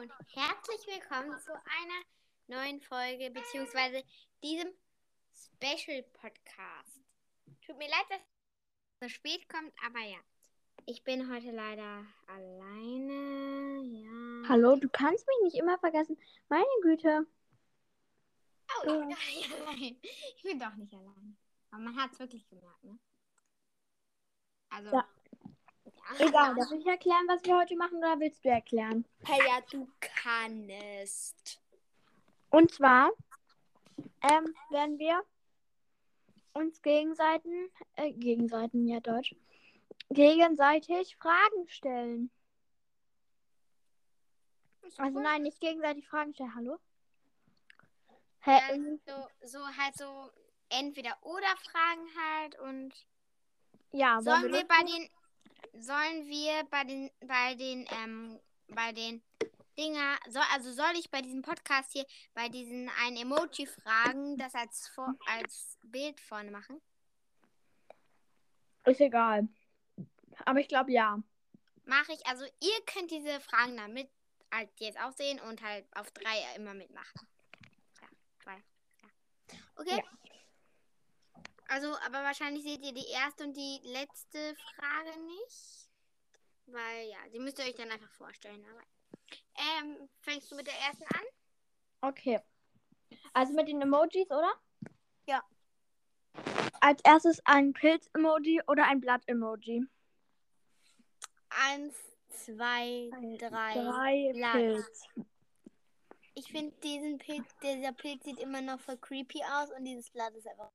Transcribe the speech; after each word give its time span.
und 0.00 0.10
herzlich 0.28 0.86
willkommen 0.86 1.38
zu 1.40 1.52
einer 1.52 2.00
neuen 2.46 2.80
Folge 2.80 3.30
beziehungsweise 3.30 4.02
diesem 4.42 4.72
Special 5.34 6.02
Podcast. 6.14 7.02
Tut 7.66 7.76
mir 7.76 7.88
leid, 7.90 8.06
dass 8.08 8.20
es 8.20 9.00
so 9.02 9.08
spät 9.10 9.46
kommt, 9.50 9.74
aber 9.84 9.98
ja. 9.98 10.16
Ich 10.86 11.04
bin 11.04 11.30
heute 11.30 11.50
leider 11.50 12.06
alleine. 12.28 13.82
Ja. 13.82 14.48
Hallo, 14.48 14.76
du 14.76 14.88
kannst 14.88 15.26
mich 15.26 15.52
nicht 15.52 15.62
immer 15.62 15.78
vergessen. 15.78 16.16
Meine 16.48 16.64
Güte. 16.80 17.26
Oh, 18.78 18.84
ich 18.88 18.96
bin 18.96 19.10
doch 19.10 19.26
nicht 19.26 19.52
allein. 19.52 20.00
Ich 20.34 20.42
bin 20.42 20.58
doch 20.58 20.74
nicht 20.76 20.94
allein. 20.94 21.36
Aber 21.72 21.82
man 21.82 21.96
hat 21.96 22.12
es 22.12 22.20
wirklich 22.20 22.48
gemerkt, 22.48 22.84
ne? 22.84 22.98
Also. 24.70 24.96
Ja. 24.96 25.06
Egal, 26.18 26.54
darf 26.54 26.72
ich 26.72 26.86
erklären, 26.86 27.26
was 27.28 27.44
wir 27.44 27.56
heute 27.56 27.76
machen 27.76 27.98
oder 27.98 28.18
willst 28.18 28.44
du 28.44 28.48
erklären? 28.48 29.04
Hey, 29.24 29.38
ja, 29.46 29.60
du 29.70 29.88
kannst. 30.00 31.60
Und 32.50 32.72
zwar 32.72 33.10
ähm, 34.22 34.54
werden 34.70 34.98
wir 34.98 35.22
uns 36.52 36.82
gegenseitig, 36.82 37.70
äh, 37.94 38.12
gegenseitig, 38.12 38.88
ja 38.88 39.00
Deutsch, 39.00 39.34
gegenseitig 40.10 41.16
Fragen 41.16 41.68
stellen. 41.68 42.30
Also 44.98 45.20
nein, 45.20 45.42
nicht 45.42 45.60
gegenseitig 45.60 46.06
Fragen 46.08 46.34
stellen. 46.34 46.54
Hallo? 46.54 46.78
Hä? 48.40 48.58
Ja, 48.58 48.96
so, 49.06 49.46
so 49.46 49.66
halt 49.76 49.96
so 49.96 50.30
entweder 50.70 51.16
oder 51.22 51.56
Fragen 51.56 52.08
halt 52.16 52.58
und 52.60 52.94
ja, 53.92 54.20
sollen 54.20 54.44
wir 54.44 54.50
das 54.50 54.68
bei 54.68 54.84
den 54.84 55.08
sollen 55.72 56.26
wir 56.26 56.64
bei 56.70 56.84
den 56.84 57.10
bei 57.20 57.54
den 57.54 57.86
ähm 58.02 58.40
bei 58.68 58.92
den 58.92 59.22
Dinger 59.78 60.18
soll 60.28 60.42
also 60.52 60.72
soll 60.72 60.92
ich 60.94 61.10
bei 61.10 61.22
diesem 61.22 61.42
Podcast 61.42 61.92
hier 61.92 62.04
bei 62.34 62.48
diesen 62.48 62.90
ein 63.02 63.16
Emoji 63.16 63.66
fragen 63.66 64.36
das 64.36 64.54
als 64.54 64.88
vor, 64.88 65.14
als 65.26 65.78
Bild 65.82 66.20
vorne 66.20 66.50
machen 66.50 66.80
Ist 68.84 69.00
egal. 69.00 69.48
Aber 70.44 70.60
ich 70.60 70.68
glaube 70.68 70.92
ja. 70.92 71.22
mache 71.84 72.12
ich 72.12 72.26
also 72.26 72.44
ihr 72.44 72.84
könnt 72.86 73.10
diese 73.10 73.40
Fragen 73.40 73.76
dann 73.76 73.92
mit 73.92 74.10
halt 74.52 74.70
jetzt 74.78 75.00
auch 75.00 75.12
sehen 75.12 75.40
und 75.40 75.62
halt 75.62 75.86
auf 75.96 76.10
drei 76.10 76.56
immer 76.56 76.74
mitmachen 76.74 77.28
ja 78.00 78.08
drei 78.44 78.56
ja 78.56 79.58
okay 79.76 79.96
Ja. 79.96 80.19
Also, 81.70 81.96
aber 82.04 82.24
wahrscheinlich 82.24 82.64
seht 82.64 82.84
ihr 82.84 82.92
die 82.92 83.06
erste 83.12 83.44
und 83.44 83.56
die 83.56 83.80
letzte 83.84 84.56
Frage 84.74 85.20
nicht. 85.20 85.88
Weil, 86.66 87.08
ja, 87.08 87.18
die 87.32 87.38
müsst 87.38 87.60
ihr 87.60 87.64
euch 87.64 87.76
dann 87.76 87.92
einfach 87.92 88.10
vorstellen. 88.10 88.64
Aber, 88.68 88.82
ähm, 89.54 90.08
fängst 90.18 90.50
du 90.50 90.56
mit 90.56 90.66
der 90.66 90.74
ersten 90.74 91.04
an? 91.04 91.24
Okay. 92.00 92.40
Also 93.34 93.52
mit 93.52 93.68
den 93.68 93.80
Emojis, 93.82 94.26
oder? 94.26 94.52
Ja. 95.26 95.44
Als 96.80 97.00
erstes 97.04 97.40
ein 97.44 97.72
Pilz-Emoji 97.72 98.62
oder 98.66 98.88
ein 98.88 99.00
Blatt-Emoji? 99.00 99.86
Eins, 101.50 101.94
zwei, 102.30 103.10
drei. 103.38 103.74
Drei 103.74 104.32
Blatt. 104.32 104.52
Pilz. 104.54 105.04
Ich 106.34 106.50
finde 106.50 106.74
diesen 106.80 107.18
Pilz, 107.18 107.46
dieser 107.62 107.92
Pilz 107.92 108.24
sieht 108.24 108.40
immer 108.40 108.60
noch 108.60 108.80
voll 108.80 108.96
creepy 108.96 109.40
aus 109.44 109.70
und 109.70 109.84
dieses 109.84 110.10
Blatt 110.10 110.34
ist 110.34 110.48
einfach. 110.48 110.72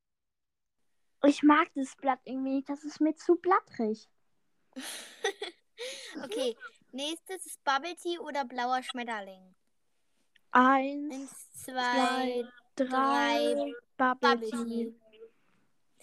Ich 1.26 1.44
mag 1.44 1.70
das 1.76 1.96
Blatt 1.96 2.20
irgendwie 2.24 2.56
nicht. 2.56 2.70
Das 2.70 2.84
ist 2.84 3.02
mir 3.02 3.16
zu 3.16 3.36
blattrig. 3.36 4.08
okay, 6.24 6.56
nächstes 6.92 7.46
ist 7.46 7.64
Bubble 7.64 7.96
Tea 7.96 8.20
oder 8.20 8.46
blauer 8.46 8.84
Schmetterling. 8.84 9.56
Eins, 10.52 11.14
Eins, 11.14 11.52
zwei, 11.54 11.74
zwei, 11.74 12.50
drei, 12.76 13.74
Bubble, 13.98 14.38
Bubble 14.38 14.50
Tea. 14.50 14.66
Tea. 14.66 14.96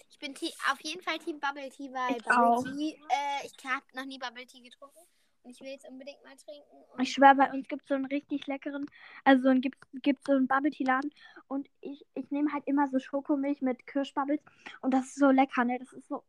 Ich 0.09 0.19
bin 0.19 0.33
auf 0.71 0.79
jeden 0.81 1.01
Fall 1.01 1.19
Team 1.19 1.39
Bubble 1.39 1.69
Tea, 1.69 1.91
weil 1.91 2.17
Ich 2.17 2.23
Bubble 2.23 2.43
auch. 2.43 2.63
Tea, 2.63 2.93
äh, 3.09 3.45
ich 3.45 3.65
habe 3.65 3.85
noch 3.93 4.05
nie 4.05 4.19
Bubble 4.19 4.45
Tea 4.45 4.61
getrunken 4.61 4.99
ich 5.45 5.59
will 5.61 5.67
jetzt 5.69 5.87
unbedingt 5.87 6.23
mal 6.23 6.35
trinken. 6.35 6.75
Und 6.93 7.01
Ich 7.01 7.13
schwöre, 7.13 7.35
bei 7.35 7.51
uns 7.51 7.67
gibt 7.67 7.83
es 7.83 7.87
so 7.87 7.95
einen 7.95 8.05
richtig 8.05 8.47
leckeren, 8.47 8.85
also 9.23 9.49
es 9.49 9.61
gibt, 9.61 9.77
gibt 10.01 10.25
so 10.25 10.33
einen 10.33 10.47
Bubble 10.47 10.71
Tea 10.71 10.83
Laden 10.85 11.13
und 11.47 11.69
ich, 11.81 12.05
ich 12.15 12.29
nehme 12.31 12.51
halt 12.53 12.63
immer 12.67 12.87
so 12.87 12.99
Schokomilch 12.99 13.61
mit 13.61 13.85
Kirschbubbles 13.87 14.41
und 14.81 14.93
das 14.93 15.05
ist 15.07 15.15
so 15.15 15.29
lecker, 15.31 15.65
ne? 15.65 15.79
Das 15.79 15.91
ist 15.93 16.07
so, 16.07 16.23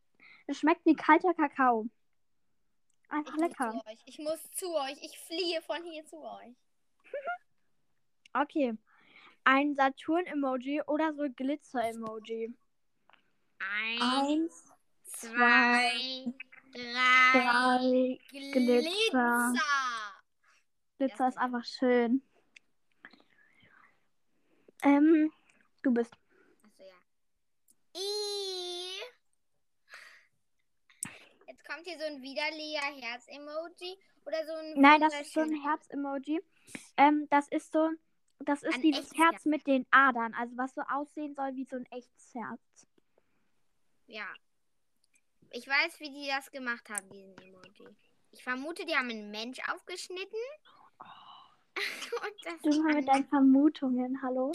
es 0.47 0.59
schmeckt 0.59 0.85
wie 0.85 0.95
kalter 0.95 1.33
Kakao. 1.35 1.87
ich 3.07 3.11
Einfach 3.13 3.33
muss 3.35 3.41
lecker. 3.43 3.71
zu 3.71 3.87
euch. 3.87 3.99
Ich 4.07 4.19
muss 4.19 4.51
zu 4.53 4.75
euch. 4.75 4.99
Ich 5.03 5.19
fliehe 5.21 5.63
von 5.63 5.83
hier 5.85 6.05
zu 6.07 6.17
euch. 6.23 6.55
Okay. 8.37 8.77
Ein 9.45 9.77
Saturn-Emoji 9.77 10.83
oder 10.89 11.15
so 11.15 11.23
Glitzer-Emoji. 11.37 12.53
Eins, 13.61 14.03
Eins, 14.03 14.73
zwei, 15.05 16.33
drei. 16.75 17.33
drei. 17.33 18.19
Glitzer. 18.29 18.81
Glitzer. 18.83 19.53
Glitzer 20.99 21.29
ist 21.29 21.39
einfach 21.39 21.65
schön. 21.65 22.23
Ähm, 24.83 25.33
du 25.83 25.93
bist. 25.93 26.13
Achso, 26.63 26.83
ja. 26.85 26.95
I. 27.97 29.01
Jetzt 31.47 31.65
kommt 31.65 31.87
hier 31.87 31.99
so 31.99 32.05
ein 32.05 32.21
Widerleger-Herz-Emoji 32.21 33.99
oder 34.27 34.45
so 34.47 34.53
ein. 34.53 34.75
Nein, 34.81 35.01
das 35.01 35.21
ist 35.21 35.33
so 35.33 35.41
ein 35.41 35.63
Herz-Emoji. 35.63 36.41
Ähm, 36.97 37.27
das 37.31 37.49
ist 37.49 37.73
so, 37.73 37.91
das 38.41 38.63
ist 38.63 38.75
Ein 38.75 38.83
dieses 38.83 39.13
Herz 39.15 39.45
mit 39.47 39.67
den 39.67 39.87
Adern, 39.91 40.35
also 40.35 40.57
was 40.57 40.75
so 40.75 40.83
aussehen 40.83 41.35
soll 41.35 41.55
wie 41.55 41.65
so 41.65 41.77
ein 41.77 41.87
echtes 41.87 42.35
Herz. 42.35 42.87
Ja. 44.07 44.27
Ich 45.57 45.69
weiß, 45.69 46.01
wie 46.01 46.11
die 46.11 46.27
das 46.27 46.51
gemacht 46.51 46.89
haben, 46.91 47.09
diesen 47.11 47.37
Emoji. 47.39 47.97
Ich 48.33 48.43
vermute, 48.43 48.85
die 48.85 48.97
haben 48.97 49.09
einen 49.09 49.31
Mensch 49.31 49.59
aufgeschnitten. 49.73 50.39
Und 51.79 52.45
das 52.45 52.61
Du 52.63 52.83
mal 52.83 52.95
mit 52.95 53.07
deinen 53.07 53.29
Vermutungen, 53.29 54.21
hallo? 54.21 54.51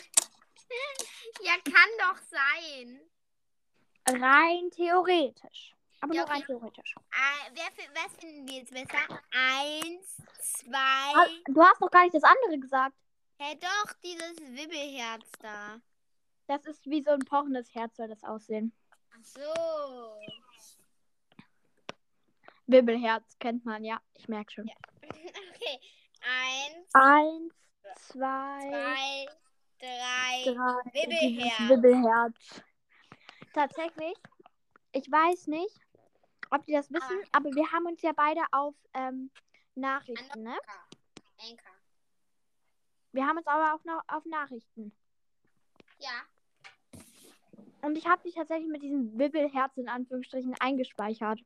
ja, 1.42 1.54
kann 1.64 1.90
doch 2.00 2.18
sein. 2.30 3.00
Rein 4.10 4.70
theoretisch. 4.72 5.74
Aber 6.02 6.14
Ja, 6.14 6.22
nur 6.22 6.30
rein 6.30 6.38
okay. 6.42 6.46
theoretisch. 6.48 6.96
Äh, 7.12 7.52
wer, 7.54 7.72
fi- 7.72 7.90
was 7.94 8.14
finden 8.20 8.46
wir 8.48 8.56
jetzt 8.60 8.72
besser? 8.74 9.22
Eins, 9.32 10.18
zwei. 10.42 11.14
Ah, 11.16 11.28
Du 11.46 11.62
hast 11.64 11.80
noch 11.80 11.92
gar 11.92 12.04
nicht 12.04 12.16
das 12.16 12.24
andere 12.24 12.60
gesagt. 12.60 12.96
Hä, 13.38 13.56
doch, 13.62 13.94
dieses 14.04 14.38
Wibbelherz 14.42 15.30
da. 15.40 15.80
Das 16.48 16.66
ist 16.66 16.86
wie 16.90 17.02
so 17.02 17.12
ein 17.12 17.20
pochendes 17.20 17.74
Herz, 17.74 17.96
soll 17.96 18.10
das 18.10 18.24
aussehen. 18.26 18.74
Ach 19.14 19.24
so. 19.24 20.20
Wibbelherz 22.72 23.38
kennt 23.40 23.66
man, 23.66 23.84
ja. 23.84 24.00
Ich 24.16 24.28
merke 24.28 24.52
schon. 24.52 24.68
Ja. 24.68 24.76
Okay. 25.62 25.80
Eins, 26.22 26.94
Eins, 26.94 27.54
zwei, 28.08 28.60
zwei, 28.70 29.26
drei. 29.80 30.44
drei. 30.46 30.94
Wibbelherz. 30.94 31.58
dieses 31.58 31.70
Wibbelherz. 31.70 32.62
Tatsächlich, 33.54 34.14
ich 34.94 35.12
weiß 35.12 35.48
nicht, 35.48 35.76
ob 36.52 36.66
die 36.66 36.74
das 36.74 36.90
wissen, 36.92 37.20
Ah. 37.26 37.38
aber 37.38 37.50
wir 37.54 37.70
haben 37.72 37.86
uns 37.88 38.02
ja 38.02 38.14
beide 38.16 38.42
auf 38.52 38.76
ähm, 38.94 39.30
Nachrichten, 39.76 40.44
ne? 40.44 40.52
Anker. 40.52 40.88
Anker. 41.50 41.72
Wir 43.12 43.26
haben 43.26 43.38
uns 43.38 43.48
aber 43.48 43.74
auch 43.74 43.84
noch 43.84 44.02
auf 44.08 44.24
Nachrichten. 44.26 44.94
Ja. 46.00 46.24
Und 47.82 47.98
ich 47.98 48.08
habe 48.08 48.22
dich 48.24 48.36
tatsächlich 48.36 48.70
mit 48.70 48.82
diesem 48.84 49.18
Wibbelherz 49.18 49.76
in 49.78 49.90
Anführungsstrichen 49.90 50.54
eingespeichert. 50.60 51.40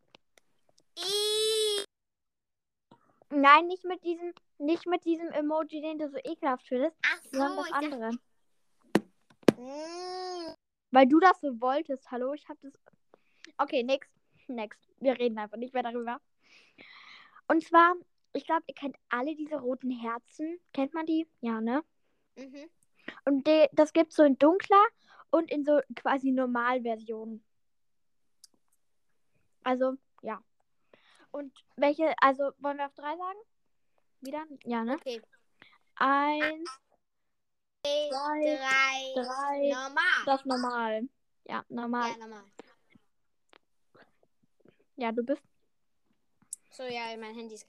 Nein, 3.29 3.67
nicht 3.67 3.83
mit 3.83 4.03
diesem, 4.03 4.33
nicht 4.59 4.85
mit 4.85 5.05
diesem 5.05 5.29
Emoji, 5.29 5.81
den 5.81 5.97
du 5.97 6.09
so 6.09 6.17
ekelhaft 6.23 6.67
findest, 6.67 6.95
Ach 7.03 7.21
so, 7.23 7.37
sondern 7.37 7.57
das 7.57 7.65
ich 7.65 7.71
dachte, 7.71 7.85
andere. 7.85 8.11
Mm. 9.57 10.55
Weil 10.91 11.07
du 11.07 11.19
das 11.19 11.41
so 11.41 11.59
wolltest. 11.59 12.11
Hallo, 12.11 12.33
ich 12.33 12.47
habe 12.47 12.59
das. 12.61 12.73
Okay, 13.57 13.81
next. 13.83 14.11
Next. 14.47 14.79
Wir 14.99 15.17
reden 15.17 15.39
einfach 15.39 15.57
nicht 15.57 15.73
mehr 15.73 15.83
darüber. 15.83 16.21
Und 17.47 17.63
zwar, 17.63 17.95
ich 18.33 18.45
glaube, 18.45 18.63
ihr 18.67 18.75
kennt 18.75 18.95
alle 19.09 19.35
diese 19.35 19.55
roten 19.55 19.89
Herzen. 19.89 20.59
Kennt 20.71 20.93
man 20.93 21.05
die? 21.05 21.27
Ja, 21.41 21.61
ne? 21.61 21.83
Mhm. 22.35 22.69
Und 23.25 23.47
die, 23.47 23.67
das 23.71 23.93
gibt 23.93 24.13
so 24.13 24.23
in 24.23 24.37
dunkler 24.37 24.85
und 25.31 25.51
in 25.51 25.65
so 25.65 25.79
quasi 25.95 26.31
Normalversion. 26.31 27.43
Also, 29.63 29.95
ja. 30.21 30.43
Und 31.33 31.51
welche, 31.77 32.13
also 32.21 32.51
wollen 32.59 32.77
wir 32.77 32.85
auf 32.85 32.93
drei 32.93 33.17
sagen? 33.17 33.39
Wieder? 34.21 34.45
Ja, 34.65 34.83
ne? 34.83 34.93
Okay. 34.95 35.19
Eins, 35.95 36.69
Zwei, 37.83 38.09
drei, 38.11 39.13
drei, 39.15 39.69
normal. 39.73 40.25
das 40.25 40.45
normal. 40.45 41.09
Ja, 41.45 41.65
normal. 41.69 42.11
Ja, 42.11 42.17
normal. 42.17 42.43
Ja, 44.95 45.11
du 45.11 45.23
bist. 45.23 45.41
So, 46.69 46.83
ja, 46.83 47.17
mein 47.17 47.35
Handy 47.35 47.55
ist. 47.55 47.67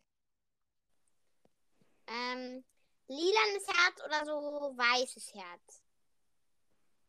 Ähm, 2.07 2.63
lilanes 3.09 3.67
Herz 3.67 4.05
oder 4.05 4.27
so 4.27 4.33
weißes 4.77 5.35
Herz? 5.35 5.83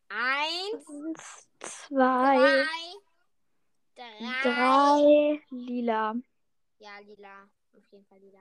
Eins, 0.08 0.88
Eins, 0.88 1.50
zwei, 1.60 2.66
zwei, 3.94 4.06
drei. 4.42 4.42
drei, 4.42 5.44
lila. 5.52 6.16
Ja, 6.86 7.00
lila. 7.00 7.50
Auf 7.76 7.84
jeden 7.92 8.06
Fall 8.06 8.20
lila. 8.20 8.40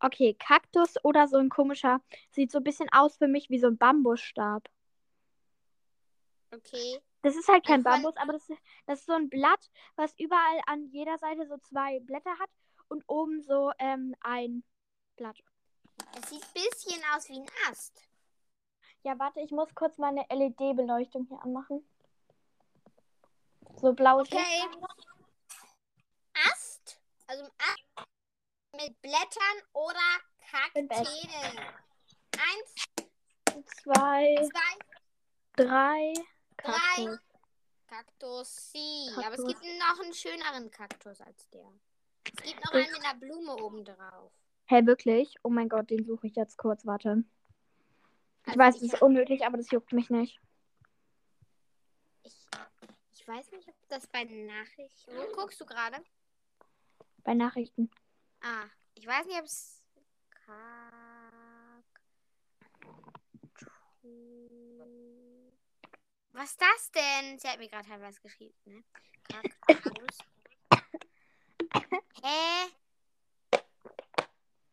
Okay, 0.00 0.34
Kaktus 0.34 1.02
oder 1.02 1.26
so 1.26 1.38
ein 1.38 1.48
komischer, 1.48 2.02
sieht 2.30 2.52
so 2.52 2.58
ein 2.58 2.64
bisschen 2.64 2.88
aus 2.92 3.16
für 3.16 3.28
mich 3.28 3.48
wie 3.48 3.58
so 3.58 3.66
ein 3.66 3.78
Bambusstab. 3.78 4.68
Okay. 6.52 7.00
Das 7.22 7.36
ist 7.36 7.48
halt 7.48 7.64
kein 7.66 7.82
Bambus, 7.82 8.14
aber 8.18 8.34
das, 8.34 8.46
ist- 8.50 8.60
das 8.86 9.00
ist 9.00 9.06
so 9.06 9.14
ein 9.14 9.30
Blatt, 9.30 9.70
was 9.96 10.12
überall 10.18 10.60
an 10.66 10.86
jeder 10.88 11.16
Seite 11.16 11.46
so 11.46 11.56
zwei 11.58 12.00
Blätter 12.00 12.38
hat 12.38 12.50
und 12.88 13.04
oben 13.06 13.40
so 13.42 13.72
ähm, 13.78 14.14
ein 14.20 14.62
Blatt. 15.16 15.38
Es 16.18 16.28
sieht 16.28 16.42
ein 16.42 16.52
bisschen 16.52 17.02
aus 17.14 17.28
wie 17.30 17.40
ein 17.40 17.46
Ast. 17.70 18.06
Ja, 19.02 19.18
warte, 19.18 19.40
ich 19.40 19.50
muss 19.50 19.74
kurz 19.74 19.96
meine 19.96 20.28
LED-Beleuchtung 20.28 21.24
hier 21.26 21.42
anmachen. 21.42 21.82
So 23.80 23.94
blaues 23.94 24.28
Okay. 24.30 24.36
Licht. 24.36 24.78
Also 27.30 27.44
mit 28.76 29.00
Blättern 29.02 29.62
oder. 29.72 30.00
Kakteen? 30.50 31.30
Eins, 32.32 32.74
Zwei, 33.82 34.48
zwei, 34.50 34.76
drei, 35.54 36.12
Drei. 36.56 37.06
Kaktus. 37.06 37.18
Kaktus. 37.86 38.72
Aber 39.24 39.34
es 39.36 39.44
gibt 39.46 39.62
noch 39.62 40.00
einen 40.02 40.12
schöneren 40.12 40.70
Kaktus 40.72 41.20
als 41.20 41.48
der. 41.50 41.70
Es 42.36 42.42
gibt 42.42 42.64
noch 42.64 42.72
Ich- 42.74 42.84
einen 42.86 42.92
mit 42.92 43.04
einer 43.04 43.14
Blume 43.18 43.54
oben 43.62 43.84
drauf. 43.84 44.32
Hä, 44.66 44.84
wirklich? 44.86 45.36
Oh 45.44 45.50
mein 45.50 45.68
Gott, 45.68 45.90
den 45.90 46.04
suche 46.04 46.26
ich 46.26 46.34
jetzt 46.34 46.58
kurz, 46.58 46.84
warte. 46.84 47.22
Ich 48.42 48.48
Also 48.48 48.58
weiß, 48.58 48.76
es 48.76 48.82
ist 48.82 48.94
hab- 48.94 49.02
unnötig, 49.02 49.44
aber 49.46 49.56
das 49.56 49.70
juckt 49.70 49.92
mich 49.92 50.10
nicht. 50.10 50.40
Ich, 52.24 52.34
ich 53.12 53.28
weiß 53.28 53.52
nicht, 53.52 53.68
ob 53.68 53.88
das 53.88 54.06
bei 54.08 54.24
den 54.24 54.46
Nachrichten. 54.46 55.16
Wo 55.16 55.32
guckst 55.36 55.60
du 55.60 55.66
gerade? 55.66 56.02
Bei 57.30 57.34
Nachrichten. 57.34 57.88
Ah, 58.40 58.64
ich 58.96 59.06
weiß 59.06 59.24
nicht, 59.26 59.38
ob 59.38 59.44
es. 59.44 59.84
Was 66.32 66.50
ist 66.50 66.60
das 66.60 66.90
denn? 66.90 67.38
Sie 67.38 67.48
hat 67.48 67.58
mir 67.58 67.68
gerade 67.68 67.88
halt 67.88 68.02
was 68.02 68.20
geschrieben, 68.20 68.56
ne? 68.64 68.82
Kaktus. 69.24 70.18
Hä? 72.22 72.70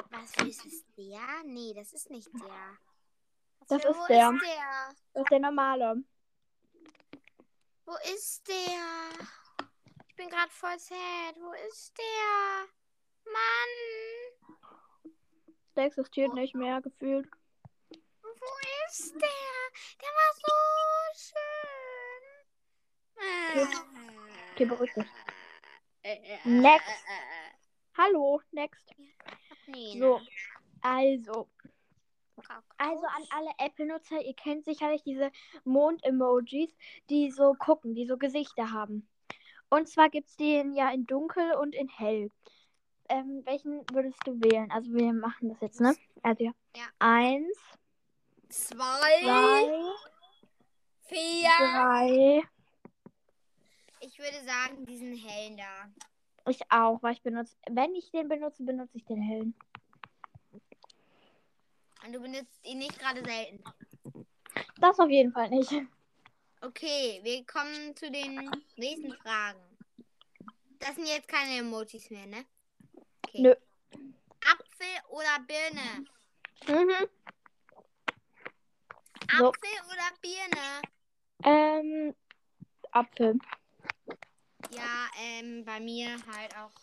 Was 0.10 0.36
ist 0.48 0.66
es 0.66 0.86
der? 0.96 1.44
Nee, 1.46 1.74
das 1.76 1.94
ist 1.94 2.10
nicht 2.10 2.30
der. 2.34 2.78
Das 3.68 3.82
für- 3.82 3.90
ist 3.90 4.08
der. 4.10 4.32
Ist 4.32 4.42
der? 4.44 4.96
Das 5.14 5.24
ist 5.24 5.30
der 5.32 5.40
normale. 5.40 6.04
Wo 7.86 7.94
ist 8.16 8.48
der? 8.48 9.28
Ich 10.18 10.24
bin 10.24 10.32
gerade 10.32 10.50
voll 10.50 10.80
sad. 10.80 11.36
Wo 11.36 11.54
ist 11.70 11.96
der? 11.96 12.66
Mann! 13.32 15.14
Der 15.76 15.86
existiert 15.86 16.34
nicht 16.34 16.56
mehr, 16.56 16.82
gefühlt. 16.82 17.30
Wo 18.24 18.30
ist 18.88 19.14
der? 19.14 19.30
Der 20.02 20.10
war 20.10 20.34
so 20.34 20.52
schön. 21.14 22.18
Okay, 24.54 24.66
beruhig 24.66 24.92
dich. 24.96 25.06
Äh, 26.02 26.16
äh, 26.16 26.40
Next. 26.46 26.88
äh, 26.88 27.22
äh. 27.22 27.54
Hallo, 27.96 28.42
next. 28.54 28.90
So, 30.00 30.20
also. 30.82 31.48
Also 32.80 33.06
an 33.06 33.28
alle 33.30 33.52
App-Benutzer, 33.60 34.20
ihr 34.22 34.34
kennt 34.34 34.66
sicherlich 34.66 35.04
diese 35.04 35.32
Mond-Emojis, 35.64 36.76
die 37.08 37.30
so 37.30 37.54
gucken, 37.54 37.94
die 37.94 38.08
so 38.08 38.18
Gesichter 38.18 38.72
haben. 38.72 39.08
Und 39.70 39.88
zwar 39.90 40.10
gibt 40.10 40.30
es 40.30 40.36
den 40.38 40.74
ja 40.74 40.90
in 40.92 41.06
dunkel 41.06 41.54
und 41.56 41.76
in 41.76 41.88
hell. 41.90 42.32
Ähm, 43.10 43.42
welchen 43.46 43.84
würdest 43.92 44.20
du 44.26 44.40
wählen? 44.42 44.70
Also 44.72 44.94
wir 44.94 45.14
machen 45.14 45.50
das 45.50 45.62
jetzt, 45.62 45.82
ne? 45.82 45.96
Also 46.24 46.44
ja. 46.46 46.52
Ja. 46.76 46.86
Eins, 47.00 47.58
Zwei, 48.50 48.76
zwei, 49.22 49.82
vier. 51.06 51.50
drei. 51.58 52.44
Ich 54.00 54.18
würde 54.20 54.46
sagen, 54.46 54.86
diesen 54.86 55.16
hellen 55.16 55.58
da. 55.58 56.50
Ich 56.50 56.62
auch, 56.72 57.02
weil 57.04 57.14
ich 57.14 57.22
benutze, 57.22 57.58
wenn 57.70 57.94
ich 57.96 58.10
den 58.12 58.30
benutze, 58.30 58.64
benutze 58.64 58.98
ich 58.98 59.06
den 59.06 59.22
hellen. 59.22 59.54
Und 62.06 62.14
du 62.14 62.22
benutzt 62.22 62.66
ihn 62.66 62.78
nicht 62.78 62.98
gerade 63.00 63.22
selten. 63.24 63.62
Das 64.80 65.00
auf 65.00 65.10
jeden 65.10 65.34
Fall 65.34 65.50
nicht. 65.50 65.74
Okay, 66.68 67.22
wir 67.24 67.46
kommen 67.46 67.96
zu 67.96 68.12
den 68.12 68.52
nächsten 68.76 69.14
Fragen. 69.22 69.62
Das 70.80 70.96
sind 70.96 71.08
jetzt 71.08 71.30
keine 71.30 71.60
Emojis 71.60 72.10
mehr, 72.10 72.26
ne? 72.26 72.46
Okay. 73.22 73.42
Nö. 73.42 73.56
Apfel 74.42 74.88
oder 75.08 75.40
Birne? 75.48 76.06
Mhm. 76.68 77.08
So. 79.38 79.48
Apfel 79.48 79.70
oder 79.86 80.12
Birne? 80.22 80.82
Ähm, 81.46 82.14
Apfel. 82.92 83.40
Ja, 84.72 85.08
ähm, 85.22 85.64
bei 85.64 85.80
mir 85.80 86.18
halt 86.34 86.54
auch 86.58 86.76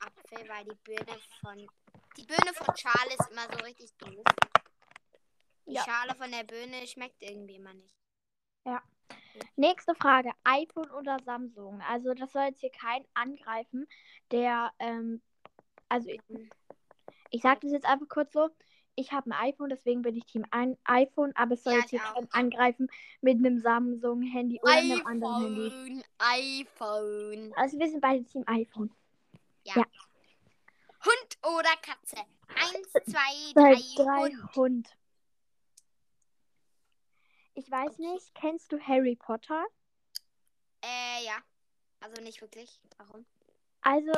Apfel, 0.00 0.46
weil 0.50 0.64
die 0.66 0.76
Birne 0.84 1.18
von. 1.40 1.66
Die 2.18 2.26
Birne 2.26 2.52
von 2.52 2.76
Schale 2.76 3.14
ist 3.18 3.30
immer 3.30 3.50
so 3.50 3.64
richtig 3.64 3.90
doof. 3.96 4.22
Die 5.66 5.72
Ja. 5.72 5.82
Schale 5.82 6.14
von 6.14 6.30
der 6.30 6.44
Birne 6.44 6.86
schmeckt 6.86 7.22
irgendwie 7.22 7.56
immer 7.56 7.72
nicht. 7.72 8.01
Nächste 9.56 9.94
Frage. 9.94 10.30
iPhone 10.44 10.90
oder 10.90 11.16
Samsung? 11.24 11.80
Also 11.88 12.14
das 12.14 12.32
soll 12.32 12.42
jetzt 12.44 12.60
hier 12.60 12.70
kein 12.70 13.04
angreifen, 13.14 13.86
der, 14.30 14.72
ähm, 14.78 15.20
also 15.88 16.08
ich, 16.08 16.20
ich 17.30 17.42
sage 17.42 17.60
das 17.62 17.72
jetzt 17.72 17.86
einfach 17.86 18.08
kurz 18.08 18.32
so. 18.32 18.50
Ich 18.94 19.10
habe 19.12 19.30
ein 19.30 19.48
iPhone, 19.48 19.70
deswegen 19.70 20.02
bin 20.02 20.16
ich 20.16 20.26
Team 20.26 20.44
ein 20.50 20.76
iPhone, 20.84 21.32
aber 21.34 21.54
es 21.54 21.64
soll 21.64 21.72
Ja, 21.72 21.78
jetzt 21.80 21.90
hier 21.90 22.00
ich 22.00 22.04
auch. 22.04 22.14
kein 22.14 22.28
angreifen 22.32 22.88
mit 23.22 23.38
einem 23.38 23.58
Samsung-Handy 23.58 24.60
oder 24.62 24.72
einem 24.72 25.06
anderen 25.06 25.42
Handy. 25.42 26.04
iPhone, 26.18 26.68
iPhone. 27.38 27.52
Also 27.56 27.78
wir 27.78 27.88
sind 27.88 28.00
beide 28.02 28.24
Team 28.24 28.44
iPhone. 28.46 28.90
Hund 31.04 31.38
oder 31.42 31.70
Katze? 31.82 32.16
Eins, 32.54 32.92
zwei, 32.92 33.52
Drei, 33.54 33.74
drei, 33.74 34.04
drei 34.04 34.30
Hund. 34.30 34.56
Hund. 34.56 34.96
Ich 37.54 37.70
weiß 37.70 37.98
nicht, 37.98 38.34
kennst 38.34 38.72
du 38.72 38.80
Harry 38.80 39.16
Potter? 39.16 39.64
Äh, 40.82 41.24
ja. 41.24 41.36
Also 42.00 42.22
nicht 42.22 42.40
wirklich. 42.40 42.80
Warum? 42.98 43.24
Also, 43.82 44.12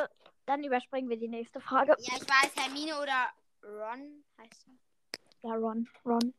dann 0.45 0.63
überspringen 0.63 1.09
wir 1.09 1.17
die 1.17 1.27
nächste 1.27 1.59
Frage. 1.59 1.95
Ja, 1.99 2.15
ich 2.15 2.21
weiß, 2.21 2.55
Hermine 2.55 2.99
oder 2.99 3.29
Ron 3.63 4.23
heißt 4.39 4.67
er. 4.67 5.49
Ja, 5.49 5.55
Ron. 5.55 5.87
Ron. 6.05 6.33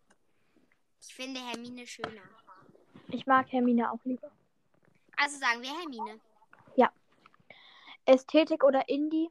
Ich 1.01 1.15
finde 1.15 1.41
Hermine 1.41 1.87
schöner. 1.87 2.23
Ich 3.09 3.27
mag 3.27 3.53
Hermine 3.53 3.93
auch 3.93 4.05
lieber. 4.05 4.31
Also 5.17 5.39
sagen 5.39 5.63
wir 5.63 5.71
Hermine. 5.79 6.21
Ästhetik 8.07 8.63
oder 8.63 8.89
Indie? 8.89 9.29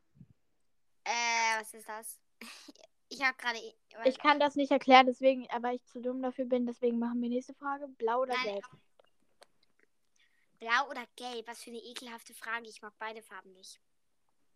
Äh, 1.06 1.60
was 1.60 1.74
ist 1.74 1.88
das? 1.88 2.20
Ich 3.10 3.22
habe 3.22 3.38
gerade. 3.38 3.60
Ich 4.06 4.18
kann 4.18 4.40
das 4.40 4.56
nicht 4.56 4.72
erklären, 4.72 5.06
deswegen, 5.06 5.48
aber 5.52 5.74
ich 5.74 5.86
zu 5.86 6.02
dumm 6.02 6.22
dafür 6.22 6.46
bin, 6.46 6.66
deswegen 6.66 7.00
machen 7.00 7.22
wir 7.22 7.30
nächste 7.30 7.54
Frage. 7.54 7.88
Blau 7.88 8.22
oder 8.22 8.34
Nein. 8.34 8.46
gelb? 8.46 8.66
Blau 10.60 10.90
oder 10.90 11.06
gelb? 11.16 11.48
Was 11.48 11.64
für 11.64 11.70
eine 11.70 11.80
ekelhafte 11.80 12.34
Frage. 12.34 12.68
Ich 12.68 12.82
mag 12.82 12.94
beide 12.98 13.22
Farben 13.22 13.54
nicht. 13.54 13.80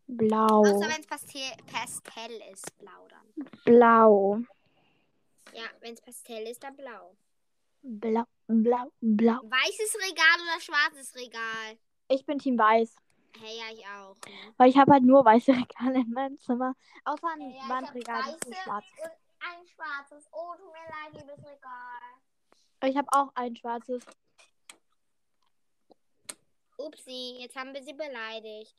Blau. 0.08 0.62
Außer 0.62 0.90
wenn 0.90 1.02
es 1.02 1.06
Pastel, 1.06 1.42
Pastell 1.72 2.42
ist, 2.52 2.78
blau 2.80 3.08
dann. 3.10 3.46
Blau. 3.64 4.40
Ja, 5.54 5.66
wenn 5.82 5.94
es 5.94 6.02
Pastell 6.02 6.48
ist, 6.48 6.64
dann 6.64 6.76
blau. 6.76 7.16
Blau. 7.82 8.24
Blau. 8.48 8.92
Blau. 9.00 9.40
Weißes 9.44 9.96
Regal 9.96 10.42
oder 10.42 10.60
schwarzes 10.60 11.16
Regal? 11.16 11.78
Ich 12.08 12.26
bin 12.26 12.40
Team 12.40 12.58
Weiß. 12.58 12.96
Hey, 13.40 13.58
ja, 13.58 13.72
ich 13.72 13.86
auch. 13.86 14.16
Ne? 14.28 14.54
Weil 14.58 14.70
ich 14.70 14.78
habe 14.78 14.94
halt 14.94 15.04
nur 15.04 15.24
weiße 15.24 15.52
Regale 15.52 16.00
in 16.00 16.12
meinem 16.12 16.40
Zimmer. 16.40 16.76
Außer 17.06 17.28
ein 17.28 17.42
Ja, 17.42 17.64
ich 17.64 17.70
Wandregal, 17.70 18.24
das 18.24 18.36
ist 18.36 18.58
schwarz. 18.64 18.86
Ein 19.40 19.68
schwarzes. 19.68 20.28
Oh, 20.32 20.54
tut 20.58 20.72
mir 20.72 20.90
leid, 20.90 21.14
liebes 21.14 21.46
Regal. 21.46 22.90
Ich 22.90 22.98
habe 22.98 23.08
auch 23.12 23.32
ein 23.36 23.56
schwarzes. 23.56 24.04
Upsi, 26.78 27.38
jetzt 27.40 27.56
haben 27.56 27.74
wir 27.74 27.84
sie 27.84 27.94
beleidigt. 27.94 28.76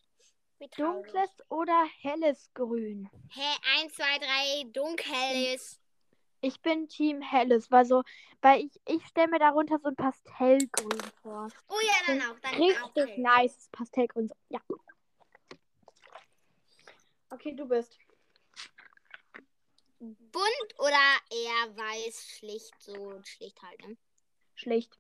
Dunkles 0.77 1.31
oder 1.49 1.87
helles 2.01 2.51
Grün? 2.53 3.09
Hä, 3.31 3.83
1, 3.83 3.95
2, 3.95 4.19
3, 4.19 4.65
dunkeles. 4.73 5.81
Ich 6.43 6.61
bin 6.63 6.89
Team 6.89 7.21
helles, 7.21 7.71
weil 7.71 7.85
so, 7.85 8.03
weil 8.41 8.65
ich, 8.65 8.81
ich 8.87 9.07
stelle 9.07 9.29
mir 9.29 9.39
darunter 9.39 9.79
so 9.79 9.89
ein 9.89 9.97
Pastellgrün 9.97 11.01
vor. 11.23 11.49
Oh 11.69 11.75
ja, 11.83 11.93
dann 12.07 12.23
auch. 12.23 12.39
Dann 12.41 12.55
auch 12.55 12.59
Richtig 12.97 13.07
hell. 13.17 13.19
nice 13.19 13.69
Pastellgrün. 13.73 14.29
So, 14.29 14.35
Ja. 14.49 14.61
Okay, 17.31 17.53
du 17.55 17.67
bist. 17.67 17.97
bunt 20.01 20.79
oder 20.79 21.17
eher 21.31 21.77
weiß, 21.77 22.27
schlicht, 22.39 22.73
so 22.81 23.21
schlicht 23.25 23.61
halt, 23.63 23.87
ne? 23.87 23.97
Schlicht. 24.55 24.99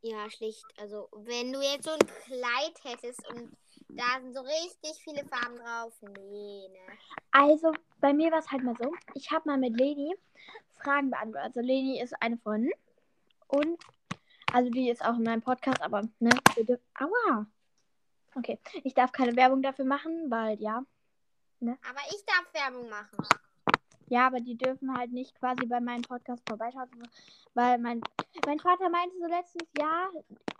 Ja, 0.00 0.30
schlicht. 0.30 0.64
Also, 0.78 1.08
wenn 1.12 1.52
du 1.52 1.60
jetzt 1.60 1.84
so 1.84 1.90
ein 1.90 1.98
Kleid 1.98 2.84
hättest 2.84 3.26
und 3.28 3.54
da 3.88 4.20
sind 4.20 4.34
so 4.34 4.40
richtig 4.40 5.02
viele 5.02 5.26
Farben 5.26 5.56
drauf. 5.58 5.92
Nee, 6.00 6.68
ne? 6.68 6.98
Also, 7.32 7.72
bei 8.00 8.12
mir 8.14 8.30
war 8.30 8.38
es 8.38 8.50
halt 8.50 8.62
mal 8.62 8.76
so. 8.80 8.90
Ich 9.14 9.30
habe 9.32 9.48
mal 9.48 9.58
mit 9.58 9.76
Leni 9.76 10.14
Fragen 10.86 11.10
beantwortet. 11.10 11.56
Also, 11.56 11.60
Leni 11.60 12.00
ist 12.00 12.14
eine 12.22 12.38
Freundin. 12.38 12.72
Und, 13.48 13.78
also, 14.52 14.70
die 14.70 14.88
ist 14.88 15.04
auch 15.04 15.16
in 15.16 15.24
meinem 15.24 15.42
Podcast, 15.42 15.82
aber, 15.82 16.02
ne? 16.20 16.30
Bitte. 16.54 16.80
Aua! 16.98 17.46
Okay. 18.36 18.58
Ich 18.84 18.94
darf 18.94 19.12
keine 19.12 19.34
Werbung 19.34 19.62
dafür 19.62 19.84
machen, 19.84 20.30
weil, 20.30 20.60
ja. 20.60 20.84
Aber 21.60 22.00
ich 22.10 22.24
darf 22.26 22.46
Werbung 22.52 22.88
machen. 22.88 23.18
Ja, 24.08 24.26
aber 24.28 24.40
die 24.40 24.56
dürfen 24.56 24.96
halt 24.96 25.12
nicht 25.12 25.34
quasi 25.38 25.66
bei 25.66 25.80
meinem 25.80 26.02
Podcast 26.02 26.42
vorbeischauen, 26.46 26.88
weil 27.54 27.78
mein, 27.78 28.00
mein 28.46 28.60
Vater 28.60 28.88
meinte 28.88 29.16
so 29.18 29.26
letztens, 29.26 29.68
ja, 29.76 30.08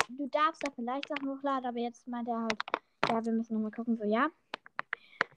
du 0.08 0.26
darfst 0.28 0.66
da 0.66 0.72
vielleicht 0.74 1.06
Sachen 1.08 1.28
hochladen, 1.28 1.66
aber 1.66 1.78
jetzt 1.78 2.08
meint 2.08 2.28
er 2.28 2.40
halt, 2.40 2.58
ja, 3.08 3.24
wir 3.24 3.32
müssen 3.32 3.54
nochmal 3.54 3.70
gucken, 3.70 3.96
so 3.96 4.04
ja. 4.04 4.30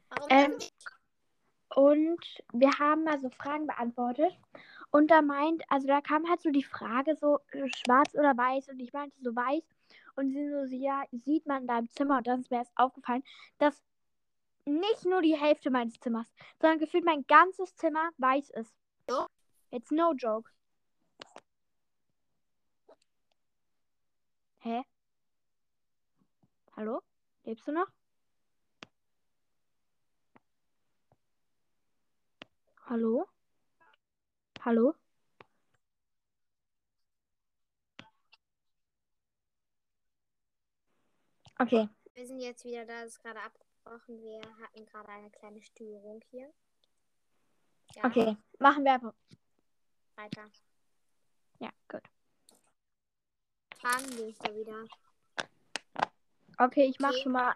Warum 0.10 0.28
Ähm? 0.32 0.58
Und 1.76 2.26
wir 2.52 2.72
haben 2.80 3.04
mal 3.04 3.20
so 3.20 3.30
Fragen 3.30 3.68
beantwortet. 3.68 4.36
Und 4.92 5.12
da 5.12 5.22
meint, 5.22 5.64
also 5.70 5.88
da 5.88 6.02
kam 6.02 6.28
halt 6.28 6.42
so 6.42 6.50
die 6.50 6.64
Frage 6.64 7.16
so, 7.16 7.40
äh, 7.52 7.68
schwarz 7.68 8.14
oder 8.16 8.36
weiß. 8.36 8.70
Und 8.70 8.80
ich 8.80 8.92
meinte 8.94 9.16
so 9.22 9.36
weiß. 9.36 9.64
Und 10.16 10.32
sie 10.32 10.50
so, 10.50 10.76
ja, 10.76 11.04
sieht 11.12 11.46
man 11.46 11.62
in 11.62 11.68
deinem 11.68 11.90
Zimmer. 11.90 12.18
Und 12.18 12.28
dann 12.28 12.42
ist 12.42 12.52
mir 12.52 12.58
erst 12.58 12.72
aufgefallen, 12.76 13.24
dass 13.60 13.82
nicht 14.66 15.06
nur 15.06 15.22
die 15.22 15.38
Hälfte 15.38 15.70
meines 15.72 16.00
Zimmers, 16.00 16.34
sondern 16.60 16.80
gefühlt 16.80 17.06
mein 17.06 17.26
ganzes 17.28 17.76
Zimmer 17.76 18.10
weiß 18.18 18.50
ist. 18.52 18.76
So? 19.08 19.28
It's 19.72 19.92
no 19.92 20.14
joke. 20.14 20.50
Hä? 24.60 24.84
Hallo? 26.76 27.02
Lebst 27.44 27.68
du 27.68 27.72
noch? 27.72 27.88
Hallo? 32.86 33.28
Hallo? 34.60 34.96
Okay, 41.60 41.90
Wir 42.14 42.28
sind 42.28 42.40
jetzt 42.40 42.64
wieder 42.66 42.86
da, 42.86 43.04
es 43.04 43.14
ist 43.14 43.24
gerade 43.24 43.42
abgebrochen. 43.42 44.22
Wir 44.22 44.42
hatten 44.62 44.86
gerade 44.86 45.10
eine 45.10 45.30
kleine 45.32 45.62
Störung 45.62 46.22
hier. 46.32 46.54
Ja, 47.96 48.04
okay. 48.06 48.38
Machen 48.60 48.84
wir 48.84 48.94
einfach. 48.94 49.14
weiter. 50.16 50.46
Ja, 51.60 51.70
gut. 51.90 52.02
Fragen 53.80 54.06
wir 54.18 54.28
wieder. 54.56 54.86
Okay, 56.60 56.86
ich 56.86 57.00
mach 57.00 57.10
Okay. 57.10 57.24
schon 57.24 57.32
mal. 57.32 57.56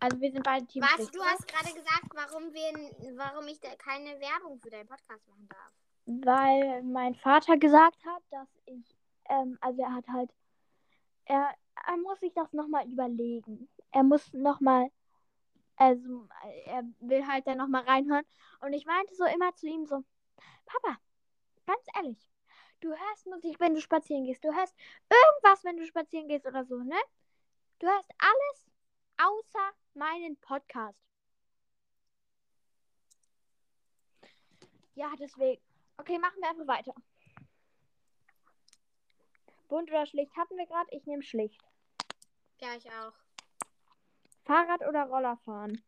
Also 0.00 0.18
wir 0.18 0.32
sind 0.32 0.42
beide 0.42 0.66
Team. 0.66 0.82
Was? 0.82 1.10
Du 1.10 1.22
hast 1.22 1.46
gerade 1.46 1.74
gesagt, 1.74 2.08
warum, 2.14 2.52
wir, 2.54 3.18
warum 3.18 3.46
ich 3.48 3.60
keine 3.60 4.18
Werbung 4.18 4.58
für 4.58 4.70
deinen 4.70 4.88
Podcast 4.88 5.28
machen 5.28 5.46
darf. 5.48 5.72
Weil 6.06 6.82
mein 6.82 7.14
Vater 7.14 7.58
gesagt 7.58 8.02
hat, 8.06 8.22
dass 8.30 8.48
ich, 8.64 8.96
ähm, 9.28 9.58
also 9.60 9.82
er 9.82 9.94
hat 9.94 10.08
halt, 10.08 10.30
er, 11.26 11.54
er 11.86 11.96
muss 11.98 12.18
sich 12.20 12.32
das 12.32 12.50
nochmal 12.54 12.90
überlegen. 12.90 13.68
Er 13.92 14.02
muss 14.02 14.32
nochmal, 14.32 14.90
also 15.76 16.26
er 16.64 16.82
will 17.00 17.26
halt 17.26 17.46
da 17.46 17.54
nochmal 17.54 17.84
reinhören. 17.84 18.24
Und 18.60 18.72
ich 18.72 18.86
meinte 18.86 19.14
so 19.14 19.26
immer 19.26 19.54
zu 19.54 19.66
ihm 19.66 19.84
so, 19.84 20.02
Papa, 20.64 20.98
ganz 21.66 21.82
ehrlich, 21.94 22.26
du 22.80 22.88
hörst 22.88 23.26
Musik, 23.26 23.60
wenn 23.60 23.74
du 23.74 23.82
spazieren 23.82 24.24
gehst. 24.24 24.42
Du 24.42 24.54
hörst 24.54 24.74
irgendwas, 25.10 25.62
wenn 25.62 25.76
du 25.76 25.84
spazieren 25.84 26.26
gehst 26.26 26.46
oder 26.46 26.64
so, 26.64 26.78
ne? 26.78 26.96
Du 27.80 27.86
hörst 27.86 28.10
alles 28.18 28.69
außer 29.22 29.72
meinen 29.94 30.36
Podcast. 30.40 30.98
Ja, 34.94 35.12
deswegen. 35.18 35.62
Okay, 35.96 36.18
machen 36.18 36.40
wir 36.40 36.50
einfach 36.50 36.66
weiter. 36.66 36.94
Bunt 39.68 39.90
oder 39.90 40.06
schlicht 40.06 40.36
hatten 40.36 40.56
wir 40.56 40.66
gerade. 40.66 40.90
Ich 40.90 41.06
nehme 41.06 41.22
schlicht. 41.22 41.62
Ja, 42.58 42.74
ich 42.74 42.86
auch. 42.90 43.12
Fahrrad 44.44 44.86
oder 44.86 45.04
Roller 45.04 45.36
fahren? 45.38 45.82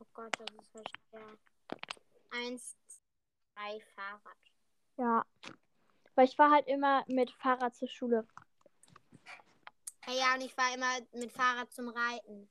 Oh 0.00 0.06
Gott, 0.14 0.34
das 0.38 0.48
ist 0.56 0.70
voll 0.70 0.82
schwer. 1.10 1.38
Eins, 2.30 2.76
drei 3.54 3.80
Fahrrad. 3.94 4.36
Ja. 4.96 5.24
Weil 6.14 6.24
ich 6.26 6.36
fahre 6.36 6.52
halt 6.52 6.66
immer 6.68 7.04
mit 7.06 7.30
Fahrrad 7.32 7.74
zur 7.74 7.88
Schule. 7.88 8.26
Ja, 10.08 10.34
und 10.34 10.40
ich 10.42 10.56
war 10.56 10.72
immer 10.74 11.00
mit 11.12 11.32
Fahrrad 11.32 11.72
zum 11.72 11.88
Reiten. 11.88 12.48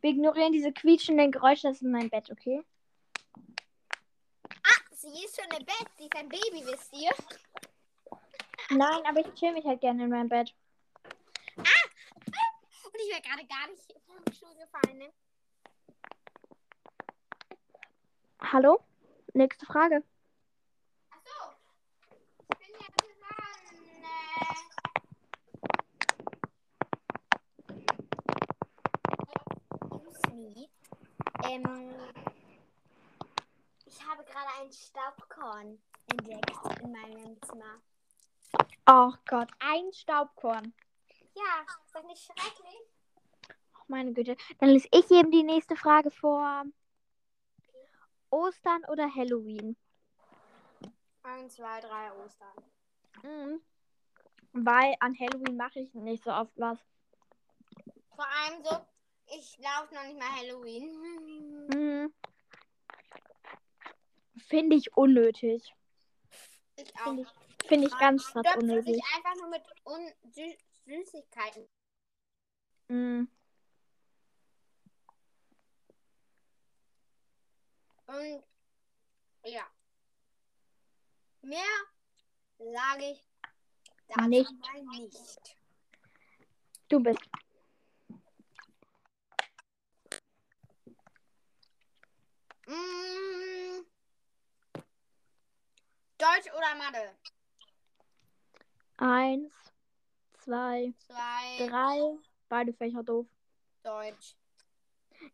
Wir 0.00 0.10
ignorieren 0.10 0.52
diese 0.52 0.72
quietschenden 0.72 1.32
Geräusche. 1.32 1.68
Das 1.68 1.76
ist 1.76 1.82
mein 1.82 2.10
Bett, 2.10 2.30
okay? 2.30 2.62
Ah, 4.62 4.80
sie 4.92 5.24
ist 5.24 5.40
schon 5.40 5.50
im 5.58 5.64
Bett. 5.64 5.88
Sie 5.96 6.04
ist 6.04 6.14
ein 6.14 6.28
Baby, 6.28 6.64
wisst 6.66 6.92
ihr? 6.92 7.10
Nein, 8.70 9.02
aber 9.06 9.20
ich 9.20 9.34
chill 9.34 9.52
mich 9.52 9.64
halt 9.64 9.80
gerne 9.80 10.04
in 10.04 10.10
meinem 10.10 10.28
Bett. 10.28 10.54
Und 11.56 11.64
ich 12.94 13.10
wäre 13.10 13.22
gerade 13.22 13.46
gar 13.46 13.66
nicht 13.68 13.94
vom 14.06 14.32
Stuhl 14.32 14.54
gefallen, 14.56 14.98
ne? 14.98 15.12
Hallo? 18.40 18.80
Nächste 19.32 19.66
Frage. 19.66 20.04
Achso. 21.10 21.56
Ich 22.50 22.58
bin 22.58 22.74
ja 22.74 22.86
dran. 22.96 23.06
Excuse 23.62 24.00
me. 24.00 24.25
Ähm, 31.44 31.94
ich 33.84 34.04
habe 34.06 34.24
gerade 34.24 34.48
ein 34.60 34.72
Staubkorn 34.72 35.78
entdeckt 36.10 36.80
in 36.82 36.92
meinem 36.92 37.40
Zimmer. 37.42 37.80
Oh 38.88 39.12
Gott, 39.28 39.48
ein 39.60 39.92
Staubkorn. 39.92 40.74
Ja, 41.34 41.62
ist 41.84 41.94
das 41.94 42.04
nicht 42.04 42.22
schrecklich? 42.24 42.80
Oh, 43.74 43.82
meine 43.88 44.12
Güte. 44.12 44.36
Dann 44.58 44.70
lese 44.70 44.88
ich 44.90 45.10
eben 45.10 45.30
die 45.30 45.42
nächste 45.42 45.76
Frage 45.76 46.10
vor. 46.10 46.64
Ostern 48.30 48.84
oder 48.88 49.12
Halloween? 49.14 49.76
Eins, 51.22 51.54
zwei, 51.54 51.80
drei 51.80 52.12
Ostern. 52.12 52.54
Mhm. 53.22 53.60
Weil 54.58 54.96
an 55.00 55.14
Halloween 55.18 55.56
mache 55.56 55.80
ich 55.80 55.92
nicht 55.92 56.24
so 56.24 56.30
oft 56.30 56.52
was. 56.56 56.78
Vor 58.14 58.26
allem 58.26 58.64
so, 58.64 58.70
ich 59.26 59.58
laufe 59.58 59.94
noch 59.94 60.04
nicht 60.04 60.18
mal 60.18 60.34
Halloween. 60.34 61.66
Mhm. 61.76 62.14
Finde 64.36 64.76
ich 64.76 64.96
unnötig. 64.96 65.74
Ich 66.76 66.94
auch. 67.00 67.04
Finde 67.04 67.22
ich, 67.22 67.66
find 67.66 67.84
ich 67.86 67.98
ganz 67.98 68.24
krass 68.26 68.46
unnötig. 68.56 68.94
sich 68.94 69.04
einfach 69.16 69.34
nur 69.34 69.48
mit 69.48 69.62
Un 69.84 70.12
Sü 70.30 70.54
Süßigkeiten. 70.84 71.68
Mhm. 72.88 73.28
Und 78.06 78.44
ja. 79.44 79.66
Mehr 81.42 81.64
sage 82.58 83.10
ich 83.10 83.25
dazu 84.08 84.28
Nicht. 84.28 84.52
nicht. 84.98 85.56
Du 86.88 87.00
bist. 87.00 87.20
Mm. 92.66 93.84
Deutsch 96.18 96.50
oder 96.56 96.74
Mathe? 96.76 97.10
Eins, 98.98 99.52
zwei, 100.38 100.92
Zwei. 100.98 101.66
drei. 101.68 102.18
Beide 102.48 102.72
Fächer 102.72 103.02
doof. 103.02 103.26
Deutsch. 103.82 104.36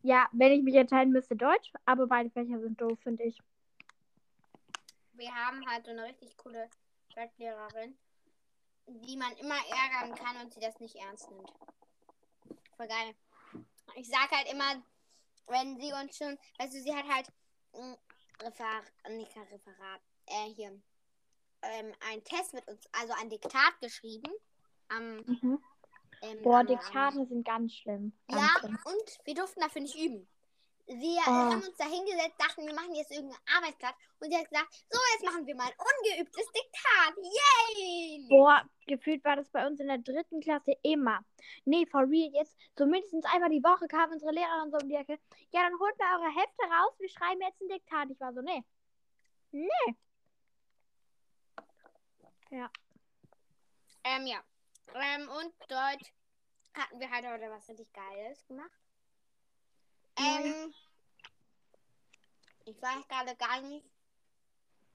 Ja, 0.02 0.28
wenn 0.32 0.52
ich 0.52 0.62
mich 0.62 0.74
entscheiden 0.74 1.12
müsste, 1.12 1.36
Deutsch, 1.36 1.70
aber 1.84 2.06
beide 2.06 2.30
Fächer 2.30 2.58
sind 2.60 2.80
doof, 2.80 2.98
finde 3.02 3.24
ich. 3.24 3.38
Wir 5.12 5.32
haben 5.34 5.64
halt 5.68 5.84
so 5.84 5.90
eine 5.90 6.04
richtig 6.04 6.36
coole 6.36 6.68
Deutschlehrerin, 7.14 7.96
die 8.86 9.16
man 9.16 9.32
immer 9.36 9.56
ärgern 9.56 10.14
kann 10.14 10.36
und 10.42 10.52
sie 10.52 10.60
das 10.60 10.78
nicht 10.80 10.96
ernst 10.96 11.30
nimmt. 11.30 11.52
Voll 12.76 12.88
geil. 12.88 13.14
Ich 13.96 14.08
sag 14.08 14.30
halt 14.30 14.50
immer, 14.50 14.82
wenn 15.46 15.78
sie 15.80 15.92
uns 15.92 16.16
schon, 16.16 16.38
weißt 16.58 16.74
du, 16.74 16.80
sie 16.80 16.94
hat 16.94 17.06
halt 17.08 17.28
ein 17.74 17.96
Referat, 18.40 18.84
nicht 19.10 19.36
ein 19.36 19.42
Referat, 19.44 20.00
äh, 20.26 20.48
hier, 20.54 20.80
ähm, 21.62 21.94
ein 22.10 22.24
Test 22.24 22.54
mit 22.54 22.66
uns, 22.68 22.86
also 22.92 23.12
ein 23.14 23.30
Diktat 23.30 23.80
geschrieben. 23.80 24.32
Am, 24.88 25.16
Mhm. 25.18 25.62
ähm, 26.22 26.42
Boah, 26.42 26.64
Diktate 26.64 27.24
sind 27.26 27.44
ganz 27.44 27.74
schlimm. 27.74 28.12
Ganz 28.28 28.42
Ja, 28.42 28.58
schlimm. 28.60 28.78
und 28.84 29.18
wir 29.26 29.34
durften 29.34 29.60
dafür 29.60 29.82
nicht 29.82 29.96
üben. 29.96 30.28
Wir 30.86 31.20
Ah. 31.22 31.50
haben 31.52 31.62
uns 31.62 31.76
da 31.76 31.84
hingesetzt, 31.84 32.38
dachten, 32.38 32.66
wir 32.66 32.74
machen 32.74 32.94
jetzt 32.94 33.10
irgendeinen 33.10 33.40
Arbeitsplatz. 33.56 33.96
Und 34.20 34.30
sie 34.30 34.36
hat 34.36 34.48
gesagt, 34.48 34.72
so, 34.90 34.98
jetzt 35.14 35.24
machen 35.24 35.46
wir 35.46 35.54
mal 35.56 35.66
ein 35.68 35.74
ungeübtes 35.78 36.46
Diktat. 36.52 37.14
Yay! 37.16 38.26
Boah, 38.28 38.62
gefühlt 38.86 39.24
war 39.24 39.36
das 39.36 39.48
bei 39.50 39.66
uns 39.66 39.80
in 39.80 39.88
der 39.88 39.98
dritten 39.98 40.40
Klasse 40.40 40.72
immer. 40.82 41.24
Nee, 41.64 41.86
for 41.86 42.02
real, 42.02 42.30
jetzt 42.34 42.56
so 42.76 42.86
mindestens 42.86 43.24
einmal 43.26 43.50
die 43.50 43.62
Woche 43.62 43.86
kam 43.88 44.10
unsere 44.10 44.32
Lehrerin 44.32 44.70
so 44.70 44.78
um 44.78 44.88
die 44.88 44.94
Ecke. 44.96 45.18
Ja, 45.50 45.62
dann 45.62 45.78
holt 45.78 45.98
mal 45.98 46.20
eure 46.20 46.34
Hefte 46.34 46.62
raus, 46.64 46.94
wir 46.98 47.08
schreiben 47.08 47.40
jetzt 47.40 47.60
ein 47.60 47.68
Diktat. 47.68 48.10
Ich 48.10 48.20
war 48.20 48.32
so, 48.32 48.40
nee. 48.42 48.64
Nee. 49.52 49.96
Ähm, 54.04 54.26
ja. 54.26 54.42
Ähm, 54.94 55.28
und 55.28 55.54
Deutsch 55.70 56.12
hatten 56.74 57.00
wir 57.00 57.10
halt 57.10 57.24
heute 57.26 57.50
was 57.50 57.68
richtig 57.68 57.90
Geiles 57.92 58.44
gemacht. 58.46 58.70
Ähm, 60.16 60.74
ich 62.64 62.80
weiß 62.80 63.06
gerade 63.08 63.36
gar 63.36 63.60
nicht. 63.62 63.86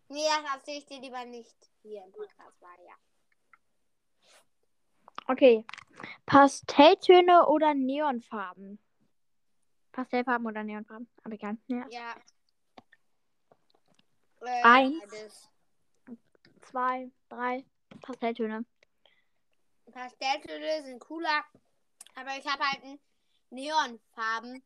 Nee, 0.09 0.23
das 0.27 0.55
erzähle 0.55 0.77
ich 0.77 0.85
dir 0.85 1.01
lieber 1.01 1.25
nicht 1.25 1.55
hier 1.81 2.03
im 2.03 2.11
Podcast, 2.11 2.61
weil 2.61 2.85
ja. 2.85 2.93
Okay. 5.27 5.65
Pastelltöne 6.25 7.47
oder 7.47 7.73
Neonfarben? 7.73 8.79
Pastellfarben 9.91 10.47
oder 10.47 10.63
Neonfarben? 10.63 11.09
Aber 11.23 11.33
egal. 11.33 11.57
Ja. 11.67 11.85
Ja. 11.89 12.15
Äh, 14.41 14.63
Eins. 14.63 14.99
beides. 15.01 15.49
Zwei, 16.61 17.11
drei 17.29 17.65
Pastelltöne. 18.01 18.65
Pastelltöne 19.91 20.83
sind 20.83 20.99
cooler, 20.99 21.43
aber 22.15 22.37
ich 22.37 22.45
habe 22.45 22.63
halt 22.63 22.83
einen 22.83 22.99
Neonfarben. 23.49 24.63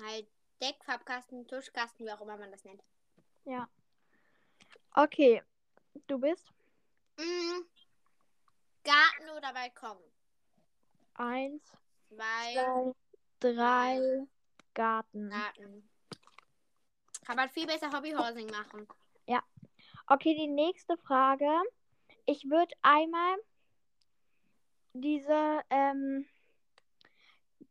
Halt 0.00 0.26
Deckfarbkasten, 0.60 1.46
Tuschkasten, 1.46 2.06
wie 2.06 2.12
auch 2.12 2.20
immer 2.20 2.36
man 2.36 2.50
das 2.50 2.64
nennt. 2.64 2.82
Ja. 3.44 3.68
Okay. 4.94 5.42
Du 6.06 6.18
bist? 6.18 6.52
Mm, 7.16 7.62
Garten 8.84 9.30
oder 9.36 9.52
Balkon? 9.52 9.96
Eins, 11.14 11.62
Zwei, 12.08 12.52
zwei, 12.52 12.94
drei, 13.40 14.26
Garten. 14.74 15.30
Garten. 15.30 15.90
Kann 17.24 17.36
man 17.36 17.48
viel 17.48 17.66
besser 17.66 17.90
Hobbyhousing 17.90 18.50
machen. 18.50 18.86
Okay, 20.08 20.36
die 20.36 20.46
nächste 20.46 20.96
Frage. 20.98 21.50
Ich 22.26 22.48
würde 22.48 22.72
einmal 22.82 23.38
diese, 24.92 25.60
ähm, 25.68 26.24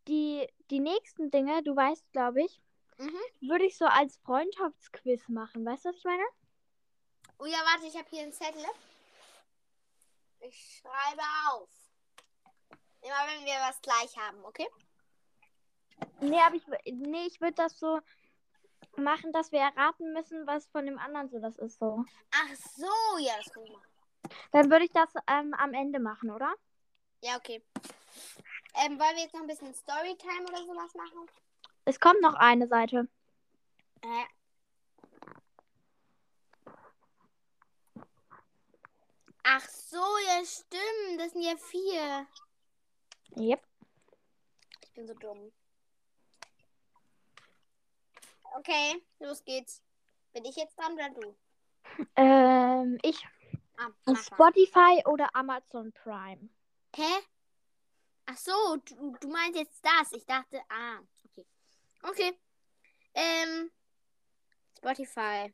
die, 0.09 0.45
die 0.69 0.79
nächsten 0.79 1.31
Dinge, 1.31 1.63
du 1.63 1.75
weißt, 1.75 2.11
glaube 2.11 2.43
ich, 2.43 2.61
Mhm. 2.97 3.19
würde 3.41 3.65
ich 3.65 3.77
so 3.77 3.85
als 3.85 4.17
Freundschaftsquiz 4.19 5.27
machen. 5.27 5.65
Weißt 5.65 5.83
du, 5.83 5.89
was 5.89 5.97
ich 5.97 6.03
meine? 6.05 6.23
Oh 7.39 7.45
ja, 7.45 7.57
warte, 7.65 7.87
ich 7.87 7.95
habe 7.97 8.07
hier 8.09 8.23
einen 8.23 8.31
Zettel. 8.31 8.63
Ich 10.39 10.81
schreibe 10.81 11.21
auf. 11.51 11.69
Immer 13.01 13.27
wenn 13.27 13.45
wir 13.45 13.53
was 13.67 13.81
gleich 13.81 14.15
haben, 14.17 14.43
okay? 14.45 14.67
Nee, 16.21 16.39
aber 16.39 16.55
ich, 16.55 16.65
nee, 16.85 17.25
ich 17.27 17.41
würde 17.41 17.55
das 17.55 17.77
so 17.77 17.99
machen, 18.95 19.33
dass 19.33 19.51
wir 19.51 19.59
erraten 19.59 20.13
müssen, 20.13 20.47
was 20.47 20.65
von 20.67 20.85
dem 20.85 20.97
anderen 20.97 21.29
so 21.29 21.39
das 21.39 21.57
ist. 21.57 21.77
So. 21.79 22.05
Ach 22.31 22.55
so, 22.77 23.17
ja, 23.19 23.33
das 23.37 23.51
können 23.53 23.65
wir 23.65 23.73
machen. 23.73 23.91
Dann 24.51 24.71
würde 24.71 24.85
ich 24.85 24.91
das 24.91 25.09
ähm, 25.27 25.53
am 25.53 25.73
Ende 25.73 25.99
machen, 25.99 26.31
oder? 26.31 26.53
Ja, 27.21 27.35
okay. 27.37 27.61
Ähm, 28.77 28.99
wollen 28.99 29.15
wir 29.15 29.23
jetzt 29.23 29.33
noch 29.33 29.41
ein 29.41 29.47
bisschen 29.47 29.73
Storytime 29.73 30.43
oder 30.49 30.65
sowas 30.65 30.93
machen? 30.95 31.29
Es 31.85 31.99
kommt 31.99 32.21
noch 32.21 32.33
eine 32.33 32.67
Seite. 32.67 33.07
Äh. 34.01 34.25
Ach 39.43 39.69
so, 39.69 40.03
ja, 40.27 40.43
stimmt. 40.43 41.19
Das 41.19 41.31
sind 41.31 41.43
ja 41.43 41.55
vier. 41.55 42.27
Yep. 43.37 43.61
Ich 44.83 44.93
bin 44.93 45.07
so 45.07 45.13
dumm. 45.13 45.51
Okay, 48.57 49.01
los 49.19 49.43
geht's. 49.43 49.81
Bin 50.33 50.45
ich 50.45 50.55
jetzt 50.55 50.77
dran 50.77 50.93
oder 50.93 51.09
du? 51.09 51.35
Ähm, 52.15 52.97
ich. 53.03 53.25
Ah. 53.77 54.15
Spotify 54.15 55.03
oder 55.05 55.29
Amazon 55.33 55.91
Prime? 55.91 56.49
Hä? 56.95 57.03
Ach 58.27 58.37
so, 58.37 58.77
du, 58.77 59.15
du 59.19 59.27
meinst 59.29 59.59
jetzt 59.59 59.83
das. 59.83 60.11
Ich 60.13 60.25
dachte, 60.25 60.61
ah, 60.69 60.99
okay. 61.25 61.45
Okay. 62.03 62.39
Ähm, 63.13 63.71
Spotify. 64.77 65.53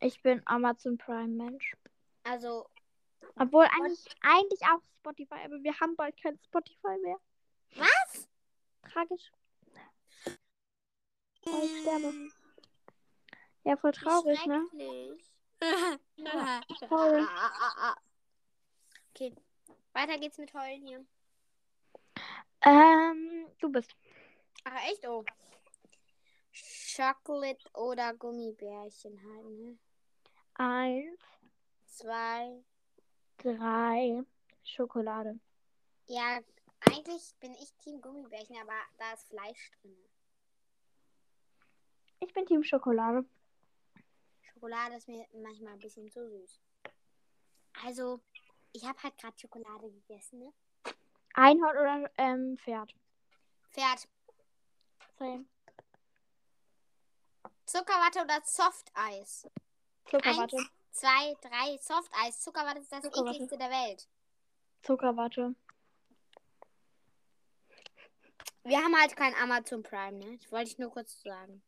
Ich 0.00 0.20
bin 0.22 0.42
Amazon 0.46 0.98
Prime 0.98 1.28
Mensch. 1.28 1.76
Also, 2.24 2.68
Obwohl 3.36 3.64
eigentlich, 3.66 4.04
eigentlich 4.20 4.60
auch 4.62 4.80
Spotify, 4.98 5.40
aber 5.44 5.62
wir 5.62 5.78
haben 5.80 5.96
bald 5.96 6.20
kein 6.20 6.38
Spotify 6.44 6.98
mehr. 7.02 7.18
was? 7.76 8.28
Tragisch. 8.92 9.32
Oh, 11.46 11.62
ich 11.64 11.80
sterbe. 11.80 12.30
Ja, 13.64 13.76
voll 13.76 13.92
traurig, 13.92 14.44
ne? 14.46 14.66
Schrecklich. 14.70 15.24
Sorry. 16.88 17.26
Okay, 19.10 19.34
weiter 19.92 20.18
geht's 20.18 20.38
mit 20.38 20.52
Heulen 20.54 20.86
hier. 20.86 21.04
Ähm, 22.62 23.46
du 23.60 23.70
bist. 23.70 23.94
Ach, 24.64 24.88
echt? 24.88 25.06
Oh. 25.06 25.24
Chocolate 26.94 27.64
oder 27.74 28.14
Gummibärchen 28.14 29.18
halt, 29.22 29.50
ne? 29.50 29.78
Eins, 30.54 31.20
Zwei. 31.86 32.62
drei, 33.38 34.22
Schokolade. 34.62 35.38
Ja, 36.06 36.40
eigentlich 36.80 37.34
bin 37.40 37.54
ich 37.54 37.72
Team 37.78 38.00
Gummibärchen, 38.00 38.56
aber 38.56 38.78
da 38.98 39.12
ist 39.14 39.28
Fleisch 39.28 39.70
drin. 39.80 39.96
Ich 42.20 42.32
bin 42.32 42.46
Team 42.46 42.62
Schokolade. 42.62 43.24
Schokolade 44.42 44.96
ist 44.96 45.08
mir 45.08 45.26
manchmal 45.32 45.72
ein 45.72 45.78
bisschen 45.80 46.10
zu 46.10 46.28
süß. 46.28 46.60
Also, 47.84 48.20
ich 48.72 48.84
habe 48.84 49.02
halt 49.02 49.16
gerade 49.18 49.38
Schokolade 49.38 49.90
gegessen, 49.90 50.38
ne? 50.40 50.52
Einhorn 51.34 51.76
oder 51.76 52.10
ähm, 52.18 52.58
Pferd? 52.58 52.94
Pferd. 53.70 54.08
Same. 55.18 55.46
Zuckerwatte 57.66 58.20
oder 58.20 58.40
Softeis? 58.44 59.48
Zuckerwatte. 60.04 60.56
Eins, 60.56 60.70
zwei, 60.90 61.34
drei. 61.40 61.78
Softeis. 61.78 62.40
Zuckerwatte 62.40 62.80
ist 62.80 62.92
das 62.92 63.02
Zuckerwatte. 63.02 63.36
ekligste 63.36 63.58
der 63.58 63.70
Welt. 63.70 64.08
Zuckerwatte. 64.82 65.54
Wir 68.64 68.78
haben 68.78 68.96
halt 69.00 69.16
kein 69.16 69.34
Amazon 69.34 69.82
Prime, 69.82 70.18
ne? 70.18 70.36
Das 70.38 70.52
wollte 70.52 70.70
ich 70.70 70.78
nur 70.78 70.90
kurz 70.90 71.20
sagen. 71.22 71.62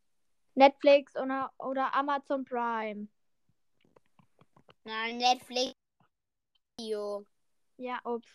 Netflix 0.55 1.16
oder, 1.16 1.53
oder 1.59 1.92
Amazon 1.94 2.44
Prime. 2.44 3.09
Na, 4.85 5.09
Netflix. 5.09 5.74
Video. 6.79 7.24
Ja, 7.77 8.00
ups. 8.05 8.29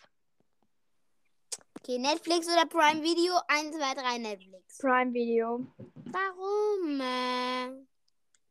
Okay, 1.82 1.98
Netflix 1.98 2.46
oder 2.46 2.66
Prime 2.66 3.02
Video? 3.02 3.34
1, 3.48 3.74
2, 3.76 3.94
3 3.94 4.18
Netflix. 4.18 4.78
Prime 4.78 5.12
Video. 5.12 5.66
Warum? 5.94 7.00
Äh? 7.00 7.86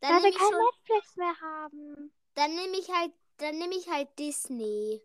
Weil 0.00 0.10
wir 0.10 0.14
nehme 0.16 0.28
ich, 0.30 0.36
kein 0.38 0.48
schon- 0.50 0.64
Netflix 0.64 1.16
mehr 1.16 1.40
haben. 1.40 2.12
dann 2.34 2.54
nehm 2.54 2.74
ich 2.74 2.88
halt, 2.90 3.12
dann 3.36 3.58
nehme 3.58 3.74
ich 3.76 3.88
halt 3.88 4.18
Disney. 4.18 5.00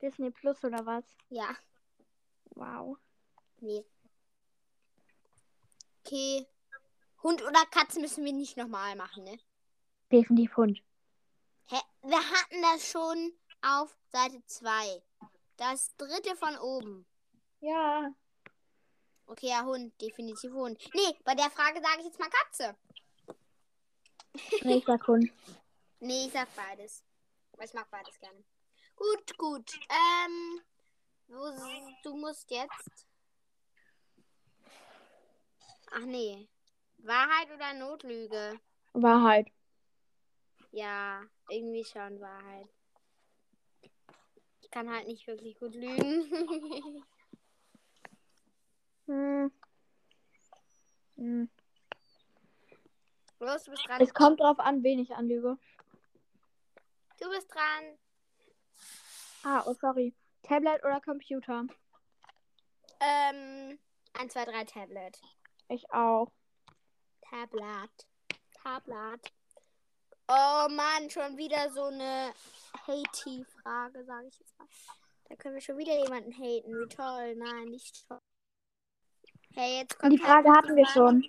Disney 0.00 0.30
Plus 0.30 0.62
oder 0.62 0.84
was? 0.86 1.04
Ja, 1.28 1.56
Wow. 2.54 2.98
nee. 3.60 3.84
Okay. 6.04 6.46
Hund 7.22 7.42
oder 7.42 7.66
Katze 7.70 8.00
müssen 8.00 8.24
wir 8.24 8.32
nicht 8.32 8.56
nochmal 8.56 8.94
machen, 8.96 9.24
ne? 9.24 9.38
Definitiv 10.12 10.56
Hund. 10.56 10.80
Hä? 11.68 11.76
Wir 12.02 12.18
hatten 12.30 12.62
das 12.62 12.88
schon 12.88 13.32
auf 13.60 13.94
Seite 14.12 14.40
2. 14.46 15.02
Das 15.58 15.94
dritte 15.96 16.36
von 16.36 16.56
oben. 16.56 17.04
Ja. 17.60 18.14
Okay, 19.26 19.48
ja, 19.48 19.64
Hund, 19.64 19.92
definitiv 20.00 20.52
Hund. 20.52 20.78
Nee, 20.94 21.18
bei 21.24 21.34
der 21.34 21.50
Frage 21.50 21.82
sage 21.82 21.98
ich 21.98 22.06
jetzt 22.06 22.18
mal 22.18 22.30
Katze. 22.30 22.76
Nee, 24.62 24.78
ich 24.78 24.84
sag 24.84 25.06
Hund. 25.06 25.30
Nee, 26.00 26.26
ich 26.26 26.32
sag 26.32 26.46
beides. 26.54 27.02
Weil 27.56 27.66
ich 27.66 27.74
mag 27.74 27.90
beides 27.90 28.16
gerne. 28.20 28.44
Gut, 28.94 29.36
gut. 29.36 29.80
Ähm, 29.90 30.62
du 32.04 32.16
musst 32.16 32.48
jetzt. 32.52 33.08
Ach 35.90 36.04
nee. 36.04 36.48
Wahrheit 36.98 37.50
oder 37.52 37.74
Notlüge? 37.74 38.60
Wahrheit. 38.92 39.48
Ja, 40.70 41.24
irgendwie 41.48 41.84
schon 41.84 42.20
Wahrheit. 42.20 42.68
Ich 44.68 44.72
kann 44.72 44.90
halt 44.90 45.06
nicht 45.06 45.26
wirklich 45.26 45.58
gut 45.58 45.74
lügen. 45.74 47.06
Hm. 49.06 49.50
Hm. 51.16 51.48
Los, 53.38 53.64
du 53.64 53.70
bist 53.70 53.88
dran. 53.88 54.02
Es 54.02 54.12
kommt 54.12 54.38
drauf 54.40 54.58
an, 54.58 54.82
wen 54.82 54.98
ich 54.98 55.14
anlüge. 55.14 55.56
Du 57.18 57.30
bist 57.30 57.50
dran. 57.50 57.98
Ah, 59.44 59.62
oh 59.64 59.72
sorry. 59.72 60.14
Tablet 60.42 60.84
oder 60.84 61.00
Computer? 61.00 61.64
Ähm, 63.00 63.78
1, 64.12 64.34
2, 64.34 64.44
3 64.44 64.64
Tablet. 64.64 65.18
Ich 65.70 65.90
auch. 65.90 66.30
Tablet. 67.22 68.06
Tablet. 68.62 69.32
Oh 70.28 70.68
Mann, 70.68 71.08
schon 71.08 71.38
wieder 71.38 71.70
so 71.70 71.84
eine 71.84 72.34
Haty-Frage, 72.86 74.04
sage 74.04 74.26
ich 74.26 74.38
jetzt 74.38 74.58
mal. 74.58 74.68
Da 75.28 75.36
können 75.36 75.54
wir 75.54 75.62
schon 75.62 75.78
wieder 75.78 75.98
jemanden 76.02 76.32
haten. 76.32 76.78
Wie 76.78 76.88
toll. 76.88 77.34
Nein, 77.36 77.64
nicht 77.64 78.06
toll. 78.06 78.20
Hey, 79.54 79.78
jetzt 79.80 79.98
kommt 79.98 80.12
Die 80.12 80.18
Frage 80.18 80.50
hatten 80.50 80.76
wir 80.76 80.86
schon. 80.86 81.24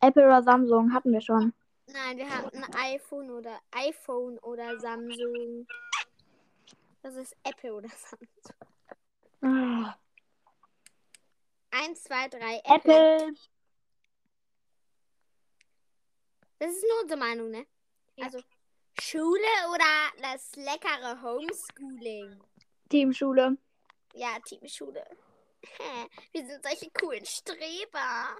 Apple 0.00 0.26
oder 0.26 0.42
Samsung 0.42 0.92
hatten 0.92 1.12
wir 1.12 1.22
schon. 1.22 1.54
Nein, 1.86 2.18
wir 2.18 2.28
hatten 2.28 2.62
ein 2.62 2.74
iPhone 2.74 3.30
oder 3.30 3.58
iPhone 3.70 4.38
oder 4.40 4.78
Samsung. 4.78 5.66
Das 7.02 7.16
ist 7.16 7.34
Apple 7.44 7.74
oder 7.74 7.88
Samsung. 7.88 8.28
Ah. 9.40 9.98
1, 11.70 12.02
2, 12.02 12.28
3, 12.28 12.60
Apple. 12.64 12.74
Apple. 12.74 13.34
Das 16.58 16.70
ist 16.70 16.82
nur 16.82 17.02
unsere 17.02 17.20
Meinung, 17.20 17.50
ne? 17.50 17.66
Also, 18.20 18.40
Schule 19.00 19.70
oder 19.72 19.84
das 20.20 20.54
leckere 20.56 21.22
Homeschooling? 21.22 22.42
Teamschule. 22.88 23.56
Ja, 24.14 24.38
Teamschule. 24.44 25.04
Wir 26.32 26.46
sind 26.46 26.62
solche 26.62 26.90
coolen 26.90 27.24
Streber. 27.24 28.36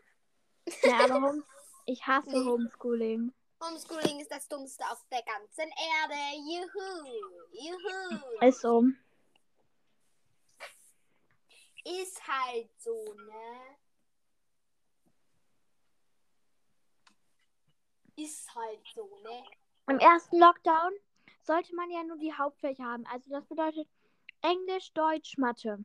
Ja, 0.82 1.04
aber 1.10 1.34
ich 1.86 2.04
hasse 2.06 2.30
Nee. 2.30 2.44
Homeschooling. 2.44 3.32
Homeschooling 3.62 4.20
ist 4.20 4.30
das 4.30 4.48
Dummste 4.48 4.84
auf 4.90 5.04
der 5.10 5.22
ganzen 5.22 5.68
Erde. 5.68 6.36
Juhu. 6.36 7.06
Juhu. 7.52 8.46
Ist 8.46 8.60
so. 8.60 8.84
Ist 11.84 12.26
halt 12.26 12.70
so, 12.78 13.14
ne? 13.14 13.76
Ist 18.16 18.54
halt 18.54 18.80
so, 18.94 19.06
ne? 19.22 19.44
Im 19.88 19.98
ersten 19.98 20.38
Lockdown 20.38 20.92
sollte 21.42 21.74
man 21.74 21.90
ja 21.90 22.04
nur 22.04 22.18
die 22.18 22.34
Hauptfächer 22.34 22.84
haben. 22.84 23.06
Also 23.06 23.30
das 23.30 23.46
bedeutet 23.46 23.88
Englisch, 24.42 24.92
Deutsch, 24.92 25.38
Mathe. 25.38 25.82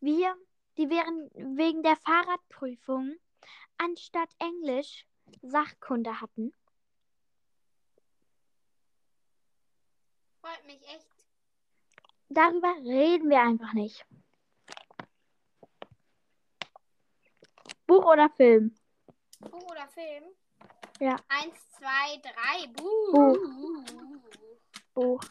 Wir, 0.00 0.36
die 0.76 0.90
wären 0.90 1.30
wegen 1.56 1.82
der 1.82 1.96
Fahrradprüfung 1.96 3.16
anstatt 3.78 4.28
Englisch 4.38 5.06
Sachkunde 5.40 6.20
hatten. 6.20 6.52
Freut 10.42 10.64
mich 10.66 10.82
echt. 10.88 11.08
Darüber 12.28 12.74
reden 12.84 13.30
wir 13.30 13.40
einfach 13.40 13.72
nicht. 13.72 14.04
Buch 17.86 18.04
oder 18.04 18.28
Film? 18.30 18.74
Buch 19.40 19.70
oder 19.70 19.88
Film? 19.88 20.24
Ja. 21.02 21.16
Eins, 21.26 21.68
zwei, 21.70 22.16
drei. 22.18 22.68
Buch. 22.68 23.12
Buch. 23.12 24.20
Buch. 24.94 25.24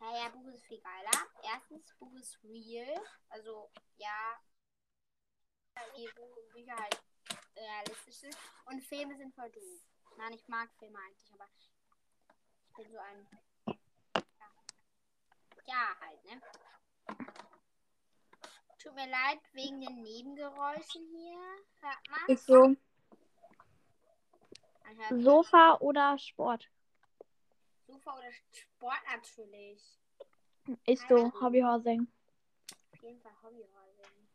Ja, 0.00 0.16
ja, 0.16 0.28
Buch 0.28 0.46
ist 0.46 0.64
viel 0.66 0.80
geiler. 0.80 1.26
Erstens, 1.42 1.92
Buch 1.98 2.14
ist 2.14 2.38
real. 2.44 3.02
Also, 3.30 3.68
ja. 3.96 4.38
Die 5.96 6.08
Bücher 6.52 6.76
halt 6.76 7.02
realistisch 7.56 8.14
sind. 8.14 8.36
Und 8.66 8.80
Filme 8.84 9.16
sind 9.16 9.34
voll 9.34 9.50
doof. 9.50 9.88
Nein, 10.18 10.34
ich 10.34 10.46
mag 10.46 10.70
Filme 10.78 11.00
eigentlich, 11.00 11.32
aber 11.32 11.48
ich 11.56 11.72
bin 12.76 12.92
so 12.92 12.98
ein. 12.98 13.26
Ja, 14.46 14.54
ja 15.64 15.96
halt, 16.00 16.24
ne? 16.26 16.40
Tut 18.78 18.94
mir 18.94 19.10
leid 19.10 19.40
wegen 19.50 19.80
den 19.80 20.00
Nebengeräuschen 20.00 21.08
hier. 21.08 21.40
Hört 21.80 22.08
man? 22.08 22.28
Ist 22.28 22.46
so. 22.46 22.76
Sofa 25.10 25.76
oder 25.80 26.18
Sport? 26.18 26.68
Sofa 27.86 28.16
oder 28.18 28.30
Sport 28.52 29.00
natürlich. 29.10 29.82
Ist 30.86 31.08
so. 31.08 31.32
Hobbyhorsing. 31.40 32.06
Auf 32.92 33.02
jeden 33.02 33.20
Fall 33.20 33.32
Hobbyhorsing. 33.42 34.28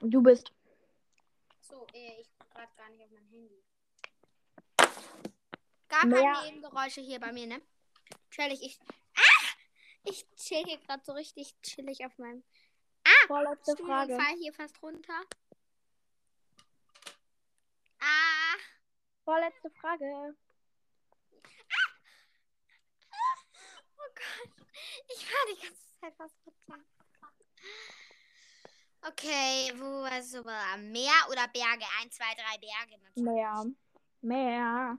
Du 0.00 0.22
bist. 0.22 0.52
So, 1.60 1.86
äh, 1.92 2.20
ich 2.20 2.30
gucke 2.38 2.54
gerade 2.54 2.72
gar 2.76 2.88
nicht 2.90 3.02
auf 3.04 3.10
mein 3.10 3.26
Handy. 3.26 3.62
Gar 5.88 6.06
Mehr- 6.06 6.32
keine 6.34 6.46
Nebengeräusche 6.46 7.00
hier 7.00 7.18
bei 7.20 7.32
mir, 7.32 7.46
ne? 7.46 7.60
Chillig, 8.30 8.62
ich. 8.62 8.78
Ah! 9.16 9.46
Ich 10.04 10.26
chill 10.36 10.64
hier 10.64 10.78
gerade 10.78 11.04
so 11.04 11.12
richtig 11.12 11.60
chillig 11.62 12.04
auf 12.06 12.16
meinem 12.18 12.44
Vorletzte 13.26 13.72
Stuhl 13.72 13.86
und 13.86 13.92
Frage. 13.92 14.14
fall 14.16 14.36
hier 14.38 14.52
fast 14.54 14.82
runter. 14.82 15.20
Ah! 18.00 18.56
Vorletzte 19.28 19.68
Frage. 19.82 20.34
Oh 23.98 24.10
Gott. 24.14 24.52
Ich 25.06 25.22
war 25.30 25.44
die 25.52 25.60
ganze 25.60 25.82
Zeit 26.00 26.14
runter. 26.18 26.82
Okay, 29.02 29.70
wo 29.76 30.02
war 30.04 30.22
so? 30.22 30.42
Meer 30.42 31.12
oder 31.28 31.46
Berge? 31.48 31.84
Eins, 32.00 32.16
zwei, 32.16 32.32
drei 32.36 32.56
Berge 32.56 32.98
natürlich. 33.02 33.22
Mehr. 33.22 33.66
Mehr. 34.22 34.98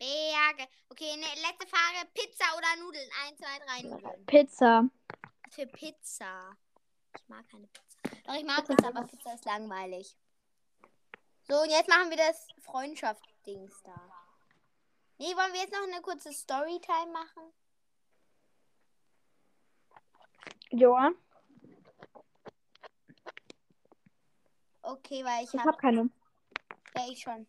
Berge. 0.00 0.68
Okay, 0.88 1.16
ne, 1.16 1.26
letzte 1.40 1.68
Frage. 1.68 2.08
Pizza 2.12 2.46
oder 2.56 2.74
Nudeln? 2.82 3.08
Eins, 3.24 3.38
zwei, 3.38 3.56
drei 3.64 3.82
Nudeln. 3.88 4.26
Pizza. 4.26 4.90
Für 5.48 5.66
Pizza. 5.68 6.56
Ich 7.16 7.28
mag 7.28 7.48
keine 7.48 7.68
Pizza. 7.68 8.20
Doch, 8.24 8.34
ich 8.34 8.44
mag 8.44 8.66
Pizza, 8.66 8.88
aber 8.88 9.06
Pizza 9.06 9.34
ist 9.34 9.44
langweilig. 9.44 10.16
So, 11.46 11.60
und 11.60 11.70
jetzt 11.70 11.88
machen 11.88 12.10
wir 12.10 12.16
das 12.16 12.48
Freundschaft-Dings 13.44 13.82
da. 13.82 13.94
Nee, 15.18 15.34
wollen 15.36 15.52
wir 15.52 15.60
jetzt 15.60 15.72
noch 15.72 15.82
eine 15.82 16.00
kurze 16.00 16.32
Storytime 16.32 17.12
machen? 17.12 17.52
Joa. 20.70 21.10
Okay, 24.82 25.24
weil 25.24 25.44
ich 25.44 25.52
Ich 25.54 25.60
habe. 25.60 25.70
hab 25.70 25.78
keine. 25.78 26.10
Ja, 26.96 27.06
ich 27.08 27.20
schon. 27.20 27.46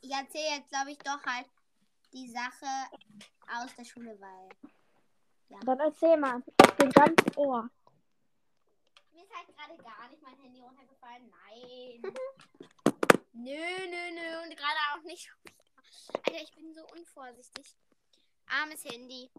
Ich 0.00 0.10
erzähle 0.10 0.56
jetzt, 0.56 0.68
glaube 0.70 0.90
ich, 0.92 0.98
doch 0.98 1.22
halt 1.24 1.46
die 2.12 2.28
Sache 2.30 2.66
aus 3.60 3.74
der 3.76 3.84
Schule, 3.84 4.18
weil. 4.20 4.48
Dann 5.64 5.80
erzähl 5.80 6.16
mal. 6.16 6.42
Ich 6.64 6.72
bin 6.74 6.90
ganz 6.90 7.14
Ohr. 7.36 7.68
Mir 9.12 9.24
ist 9.24 9.34
halt 9.36 9.48
gerade 9.56 9.76
gar 9.82 10.08
nicht 10.08 10.22
mein 10.22 10.36
Handy 10.38 10.60
runtergefallen. 10.60 11.30
Nein. 11.30 12.14
nö, 13.34 13.86
nö, 13.88 14.10
nö. 14.12 14.42
Und 14.42 14.56
gerade 14.56 14.78
auch 14.94 15.02
nicht. 15.04 15.30
Alter, 16.26 16.40
ich 16.42 16.52
bin 16.54 16.72
so 16.74 16.84
unvorsichtig. 16.88 17.76
Armes 18.46 18.84
Handy. 18.84 19.30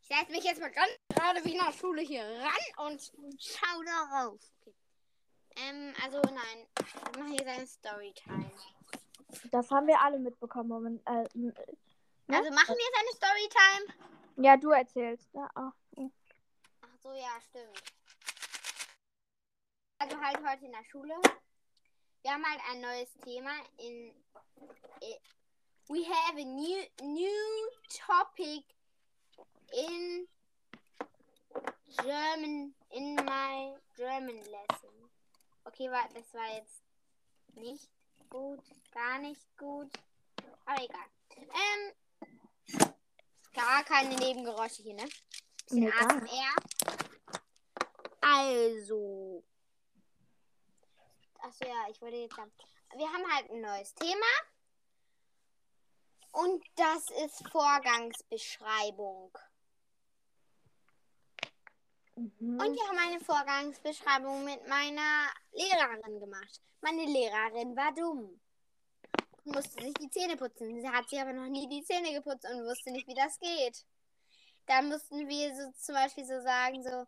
Ich 0.00 0.08
setze 0.16 0.32
mich 0.32 0.44
jetzt 0.44 0.60
mal 0.60 0.70
ganz 0.70 0.90
gerade 1.14 1.44
wie 1.44 1.52
der 1.56 1.72
Schule 1.72 2.02
hier 2.02 2.24
ran 2.24 2.86
und 2.86 3.12
schau 3.38 3.82
darauf. 3.84 4.40
Okay. 4.60 4.74
Ähm, 5.56 5.94
also 6.02 6.20
nein. 6.22 6.66
Wir 7.12 7.20
machen 7.22 7.32
hier 7.32 7.44
seine 7.44 7.66
Storytime. 7.66 8.50
Das 9.52 9.70
haben 9.70 9.86
wir 9.86 10.00
alle 10.00 10.18
mitbekommen. 10.18 10.68
Moment, 10.68 11.02
äh, 11.06 11.24
m- 11.34 11.54
Ne? 12.26 12.36
Also 12.36 12.50
machen 12.52 12.76
wir 12.76 12.90
seine 12.94 13.12
Storytime. 13.16 13.94
ja, 14.36 14.56
du 14.56 14.70
erzählst. 14.70 15.28
Ja, 15.32 15.50
oh. 15.56 16.08
Ach 16.82 16.96
so, 17.02 17.12
ja, 17.12 17.40
stimmt. 17.48 17.82
Also 19.98 20.16
halt 20.20 20.38
heute 20.48 20.64
in 20.66 20.70
der 20.72 20.84
Schule. 20.84 21.14
Wir 22.22 22.32
haben 22.32 22.44
halt 22.44 22.60
ein 22.70 22.80
neues 22.80 23.12
Thema 23.24 23.50
in. 23.78 24.12
We 25.88 26.04
have 26.04 26.38
a 26.38 26.44
new 26.44 26.84
new 27.02 27.70
topic 27.88 28.64
in 29.72 30.28
German 32.02 32.74
in 32.90 33.16
my 33.16 33.74
German 33.96 34.36
lesson. 34.36 35.10
Okay, 35.64 35.90
warte, 35.90 36.14
das 36.14 36.32
war 36.34 36.54
jetzt 36.54 36.82
nicht 37.54 37.90
gut, 38.28 38.60
gar 38.92 39.18
nicht 39.18 39.44
gut. 39.56 39.90
Aber 40.66 40.82
egal. 40.82 41.06
Ähm, 41.38 42.90
gar 43.54 43.82
keine 43.84 44.14
Nebengeräusche 44.16 44.82
hier, 44.82 44.94
ne? 44.94 45.08
Bisschen 45.64 45.80
Nee, 45.80 45.92
ASMR. 45.92 46.54
Also. 48.20 49.42
Achso, 51.42 51.64
ja, 51.64 51.86
ich 51.90 52.00
wollte 52.00 52.16
jetzt 52.16 52.36
sagen. 52.36 52.52
Wir 52.96 53.06
haben 53.12 53.32
halt 53.32 53.50
ein 53.50 53.60
neues 53.60 53.94
Thema. 53.94 54.26
Und 56.32 56.64
das 56.76 57.10
ist 57.24 57.48
Vorgangsbeschreibung. 57.50 59.36
Mhm. 62.16 62.60
Und 62.60 62.74
wir 62.74 62.88
haben 62.88 62.98
eine 62.98 63.20
Vorgangsbeschreibung 63.20 64.44
mit 64.44 64.66
meiner 64.68 65.30
Lehrerin 65.52 66.20
gemacht. 66.20 66.60
Meine 66.80 67.04
Lehrerin 67.04 67.76
war 67.76 67.92
dumm. 67.94 68.40
Und 69.44 69.54
musste 69.54 69.82
sich 69.82 69.94
die 69.94 70.10
Zähne 70.10 70.36
putzen. 70.36 70.80
Sie 70.80 70.88
hat 70.88 71.08
sich 71.08 71.20
aber 71.20 71.32
noch 71.32 71.48
nie 71.48 71.68
die 71.68 71.82
Zähne 71.82 72.12
geputzt 72.12 72.44
und 72.44 72.64
wusste 72.64 72.90
nicht, 72.92 73.08
wie 73.08 73.14
das 73.14 73.38
geht. 73.38 73.84
Dann 74.66 74.88
mussten 74.88 75.26
wir 75.26 75.54
so 75.56 75.72
zum 75.72 75.94
Beispiel 75.94 76.24
so 76.24 76.40
sagen, 76.42 76.82
so 76.82 77.06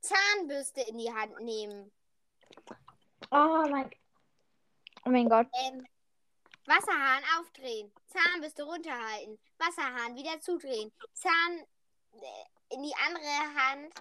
Zahnbürste 0.00 0.82
in 0.82 0.98
die 0.98 1.12
Hand 1.12 1.40
nehmen. 1.40 1.90
Oh 3.30 3.66
mein, 3.68 3.90
oh 5.04 5.10
mein 5.10 5.28
Gott. 5.28 5.46
Ähm, 5.64 5.86
Wasserhahn 6.66 7.22
aufdrehen. 7.38 7.90
Zahnbürste 8.06 8.62
runterhalten. 8.62 9.38
Wasserhahn 9.58 10.14
wieder 10.14 10.40
zudrehen. 10.40 10.92
Zahn 11.14 11.66
äh, 12.14 12.74
in 12.74 12.82
die 12.82 12.94
andere 13.06 13.60
Hand 13.60 13.94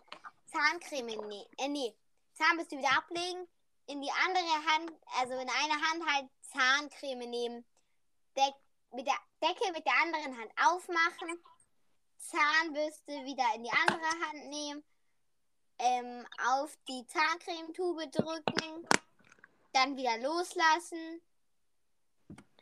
Zahncreme 0.45 1.15
nehmen. 1.27 1.45
Äh, 1.57 1.67
nee. 1.67 1.95
Zahnbürste 2.33 2.77
wieder 2.77 2.95
ablegen. 2.97 3.47
In 3.87 4.01
die 4.01 4.11
andere 4.25 4.65
Hand, 4.73 4.91
also 5.19 5.33
in 5.33 5.49
eine 5.49 5.81
Hand 5.81 6.05
halt 6.05 6.29
Zahncreme 6.41 7.29
nehmen. 7.29 7.65
Deck, 8.35 8.53
mit 8.91 9.07
der 9.07 9.17
Decke 9.41 9.71
mit 9.71 9.85
der 9.85 9.93
anderen 10.01 10.37
Hand 10.37 10.51
aufmachen. 10.65 11.41
Zahnbürste 12.17 13.13
wieder 13.23 13.45
in 13.55 13.63
die 13.63 13.71
andere 13.71 14.09
Hand 14.27 14.49
nehmen. 14.49 14.83
Ähm, 15.79 16.27
auf 16.47 16.75
die 16.87 17.05
Zahncremetube 17.05 18.09
drücken. 18.09 18.87
Dann 19.77 19.95
wieder 19.95 20.17
loslassen. 20.17 21.21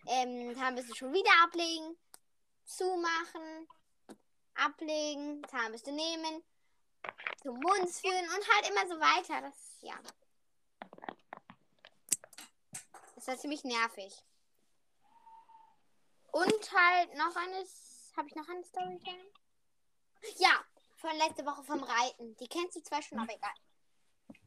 Ähm, 0.05 0.53
Zahnbürste 0.53 0.93
schon 0.95 1.13
wieder 1.13 1.31
ablegen. 1.45 1.97
Zumachen. 2.65 3.69
Ablegen. 4.53 5.41
Zahnbürste 5.47 5.93
nehmen. 5.93 6.43
Zum 7.41 7.57
Mund 7.57 7.89
führen 7.89 8.25
und 8.25 8.53
halt 8.53 8.69
immer 8.69 8.87
so 8.89 8.99
weiter. 8.99 9.39
Das, 9.39 9.77
ja. 9.79 9.97
Das 13.15 13.27
war 13.27 13.37
ziemlich 13.37 13.63
nervig. 13.63 14.13
Und 16.33 16.71
halt 16.73 17.15
noch 17.15 17.35
eines. 17.37 18.11
Habe 18.17 18.27
ich 18.27 18.35
noch 18.35 18.49
eine 18.49 18.63
Story? 18.65 18.99
Ja, 20.35 20.65
von 20.97 21.15
letzte 21.15 21.45
Woche 21.45 21.63
vom 21.63 21.81
Reiten. 21.81 22.35
Die 22.35 22.47
kennst 22.49 22.75
du 22.75 22.83
zwar 22.83 23.01
schon, 23.01 23.19
aber 23.19 23.33
egal. 23.33 23.53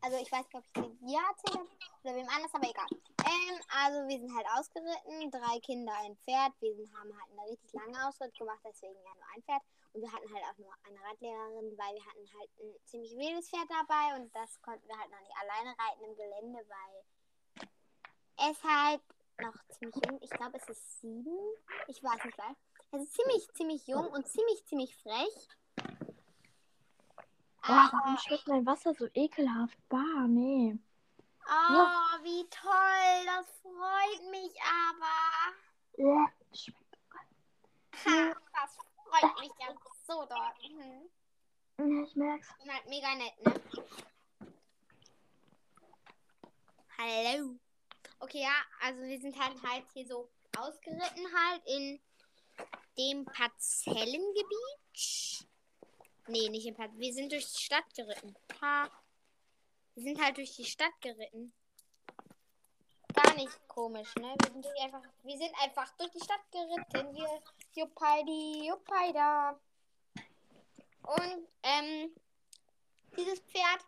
Also 0.00 0.16
ich 0.18 0.30
weiß 0.30 0.44
nicht, 0.46 0.54
ob 0.54 0.64
ich 0.64 0.72
sie 0.74 1.06
dir 1.06 1.18
erzählt 1.18 1.58
habe 1.58 1.68
oder 2.04 2.14
wem 2.14 2.28
anders, 2.28 2.54
aber 2.54 2.68
egal. 2.70 2.86
Ähm, 3.26 3.60
also 3.68 4.08
wir 4.08 4.18
sind 4.18 4.34
halt 4.34 4.46
ausgeritten, 4.56 5.30
drei 5.30 5.58
Kinder, 5.60 5.92
ein 6.04 6.16
Pferd. 6.18 6.52
Wir 6.60 6.74
sind, 6.76 6.92
haben 6.94 7.12
halt 7.12 7.30
eine 7.32 7.50
richtig 7.50 7.72
lange 7.72 8.08
Ausritt 8.08 8.36
gemacht, 8.38 8.60
deswegen 8.64 8.94
ja 8.94 9.14
nur 9.14 9.28
ein 9.34 9.42
Pferd. 9.42 9.62
Und 9.92 10.02
wir 10.02 10.12
hatten 10.12 10.32
halt 10.32 10.44
auch 10.44 10.58
nur 10.58 10.72
eine 10.86 11.00
Radlehrerin, 11.02 11.76
weil 11.76 11.94
wir 11.94 12.06
hatten 12.06 12.26
halt 12.38 12.50
ein 12.60 12.74
ziemlich 12.86 13.16
wildes 13.16 13.50
Pferd 13.50 13.68
dabei 13.68 14.16
und 14.16 14.34
das 14.34 14.60
konnten 14.62 14.86
wir 14.86 14.98
halt 14.98 15.10
noch 15.10 15.20
nicht 15.20 15.36
alleine 15.36 15.74
reiten 15.78 16.04
im 16.04 16.16
Gelände, 16.16 16.64
weil 16.68 18.50
es 18.50 18.62
halt 18.62 19.02
noch 19.40 19.54
ziemlich 19.68 19.96
jung, 20.06 20.20
ich 20.22 20.30
glaube 20.30 20.58
es 20.58 20.68
ist 20.68 21.00
sieben, 21.00 21.38
ich 21.86 22.02
weiß 22.02 22.24
nicht 22.24 22.38
weil. 22.38 22.54
Es 22.90 23.02
ist 23.02 23.14
ziemlich, 23.14 23.48
ziemlich 23.54 23.86
jung 23.86 24.06
und 24.08 24.26
ziemlich, 24.28 24.64
ziemlich 24.64 24.96
frech. 24.96 25.48
Oh, 27.64 27.68
warum 27.68 28.16
schmeckt 28.18 28.46
mein 28.46 28.66
Wasser 28.66 28.94
so 28.94 29.08
ekelhaft? 29.14 29.78
Bah, 29.88 30.26
nee. 30.26 30.78
Oh, 31.46 32.22
wie 32.22 32.46
toll. 32.50 33.24
Das 33.26 33.46
freut 33.62 34.22
mich 34.30 34.54
aber. 34.62 35.54
Ja, 35.96 36.30
schmeckt. 36.54 36.98
Ha, 38.04 38.34
das 38.52 38.76
freut 39.04 39.40
mich 39.40 39.52
ja 39.58 39.74
so 40.06 40.26
doll. 40.26 40.52
Mhm. 40.70 41.08
Ja, 41.78 42.02
ich 42.04 42.14
merk's. 42.16 42.48
Halt 42.68 42.86
mega 42.88 43.14
nett, 43.14 43.38
ne? 43.44 43.54
Hallo. 46.98 47.58
Okay, 48.20 48.42
ja, 48.42 48.64
also 48.80 49.00
wir 49.02 49.20
sind 49.20 49.38
halt 49.38 49.62
halt 49.62 49.86
hier 49.92 50.04
so 50.06 50.28
ausgeritten 50.56 51.26
halt 51.32 51.62
in 51.66 52.00
dem 52.98 53.24
Parzellengebiet. 53.24 55.47
Nee, 56.28 56.48
nicht 56.50 56.66
im 56.66 56.74
Parzellengebiet. 56.74 57.08
Wir 57.08 57.14
sind 57.14 57.32
durch 57.32 57.52
die 57.52 57.62
Stadt 57.62 57.94
geritten. 57.94 58.36
Ha. 58.60 58.90
Wir 59.94 60.02
sind 60.02 60.22
halt 60.22 60.36
durch 60.36 60.54
die 60.54 60.64
Stadt 60.64 61.00
geritten. 61.00 61.52
Gar 63.14 63.34
nicht 63.34 63.66
komisch, 63.66 64.14
ne? 64.16 64.34
Wir 64.42 64.52
sind, 64.52 64.64
durch 64.64 64.80
einfach, 64.80 65.02
wir 65.22 65.38
sind 65.38 65.52
einfach 65.62 65.90
durch 65.96 66.10
die 66.10 66.20
Stadt 66.20 66.42
geritten. 66.52 67.14
Wir, 67.14 67.42
Juppeida. 67.74 69.58
Und, 71.02 71.48
ähm, 71.62 72.14
dieses 73.16 73.40
Pferd 73.40 73.80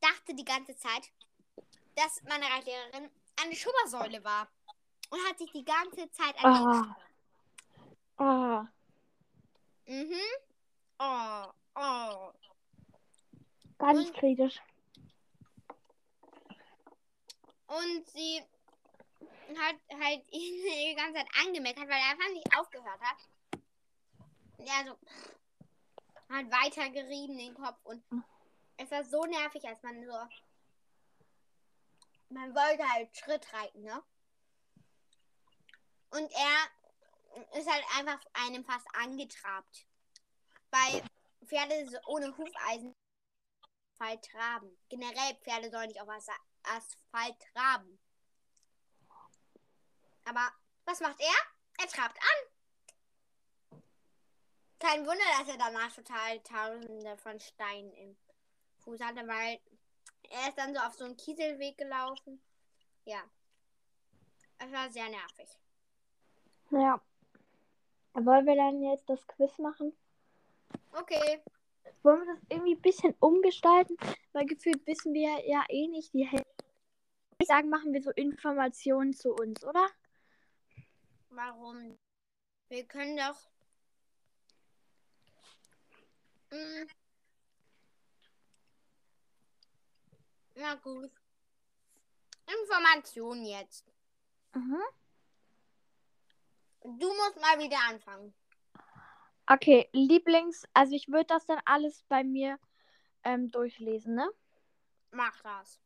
dachte 0.00 0.34
die 0.34 0.44
ganze 0.44 0.76
Zeit, 0.76 1.10
dass 1.94 2.22
meine 2.24 2.46
Reitlehrerin 2.46 3.10
eine 3.40 3.54
Schubbersäule 3.54 4.22
war. 4.24 4.48
Und 5.10 5.26
hat 5.28 5.38
sich 5.38 5.50
die 5.52 5.64
ganze 5.64 6.10
Zeit 6.10 6.36
an 6.44 6.96
Ah. 8.18 8.22
Ah. 8.22 8.68
Mhm. 9.86 10.20
Oh, 10.98 11.52
oh. 11.74 12.32
Gar 13.78 13.94
nicht 13.94 14.14
kritisch. 14.14 14.60
Und 17.66 18.08
sie 18.10 18.42
hat 19.56 19.76
halt 20.00 20.22
ihn 20.32 20.62
die 20.62 20.94
ganze 20.96 21.14
Zeit 21.14 21.28
angemeckert, 21.44 21.88
weil 21.88 22.00
er 22.00 22.10
einfach 22.10 22.28
nicht 22.32 22.58
aufgehört 22.58 23.00
hat. 23.00 23.18
Ja, 24.58 24.84
so 24.84 24.96
hat 26.28 26.50
weiter 26.50 26.90
gerieben 26.90 27.36
den 27.38 27.54
Kopf 27.54 27.78
und 27.84 28.04
es 28.76 28.90
war 28.90 29.02
so 29.02 29.24
nervig, 29.24 29.66
als 29.66 29.82
man 29.82 30.04
so 30.04 30.12
man 32.30 32.54
wollte 32.54 32.88
halt 32.88 33.14
Schritt 33.16 33.52
reiten, 33.52 33.82
ne? 33.82 34.02
Und 36.10 36.30
er 36.32 37.58
ist 37.58 37.70
halt 37.70 37.84
einfach 37.98 38.20
einem 38.32 38.64
fast 38.64 38.86
angetrabt. 38.94 39.86
Weil 40.70 41.02
Pferde 41.50 42.00
ohne 42.06 42.36
Hufeisen 42.36 42.94
Asphalt 44.00 44.24
traben. 44.24 44.78
Generell 44.88 45.34
Pferde 45.42 45.68
sollen 45.68 45.88
nicht 45.88 46.00
auf 46.00 46.08
As 46.08 46.28
Asphalt 46.62 47.34
traben. 47.52 47.98
Aber 50.24 50.52
was 50.84 51.00
macht 51.00 51.20
er? 51.20 51.84
Er 51.84 51.88
trabt 51.88 52.16
an. 52.18 53.80
Kein 54.78 55.00
Wunder, 55.00 55.24
dass 55.38 55.48
er 55.48 55.58
danach 55.58 55.92
total 55.92 56.40
tausende 56.40 57.16
von 57.16 57.40
Steinen 57.40 57.92
im 57.94 58.16
Fuß 58.78 59.00
hatte, 59.00 59.26
weil 59.26 59.60
er 60.30 60.48
ist 60.48 60.56
dann 60.56 60.72
so 60.72 60.80
auf 60.80 60.94
so 60.94 61.04
einen 61.04 61.16
Kieselweg 61.16 61.76
gelaufen. 61.76 62.40
Ja. 63.04 63.22
Es 64.58 64.70
war 64.70 64.88
sehr 64.90 65.08
nervig. 65.08 65.48
Ja. 66.70 67.02
Wollen 68.14 68.46
wir 68.46 68.56
dann 68.56 68.82
jetzt 68.82 69.08
das 69.08 69.26
Quiz 69.26 69.58
machen? 69.58 69.96
Okay. 70.92 71.42
Wollen 72.02 72.26
wir 72.26 72.34
das 72.34 72.42
irgendwie 72.48 72.74
ein 72.74 72.82
bisschen 72.82 73.14
umgestalten? 73.20 73.96
Weil 74.32 74.46
gefühlt 74.46 74.86
wissen 74.86 75.12
wir 75.12 75.46
ja 75.46 75.64
eh 75.68 75.88
nicht 75.88 76.12
die 76.14 76.26
Hälfte. 76.26 76.64
Ich 77.38 77.46
sagen, 77.46 77.68
machen 77.68 77.92
wir 77.92 78.02
so 78.02 78.10
Informationen 78.10 79.12
zu 79.12 79.34
uns, 79.34 79.64
oder? 79.64 79.88
Warum? 81.30 81.98
Wir 82.68 82.84
können 82.86 83.16
doch. 83.16 83.50
Hm. 86.50 86.88
Na 90.56 90.74
gut. 90.74 91.10
Information 92.46 93.44
jetzt. 93.44 93.86
Mhm. 94.54 94.82
Du 96.82 97.08
musst 97.14 97.40
mal 97.40 97.58
wieder 97.58 97.78
anfangen. 97.88 98.34
Okay, 99.52 99.88
Lieblings, 99.92 100.64
also 100.74 100.94
ich 100.94 101.08
würde 101.08 101.24
das 101.24 101.44
dann 101.44 101.58
alles 101.64 102.04
bei 102.08 102.22
mir 102.22 102.56
ähm, 103.24 103.50
durchlesen, 103.50 104.14
ne? 104.14 104.30
Mach 105.10 105.42
das. 105.42 105.80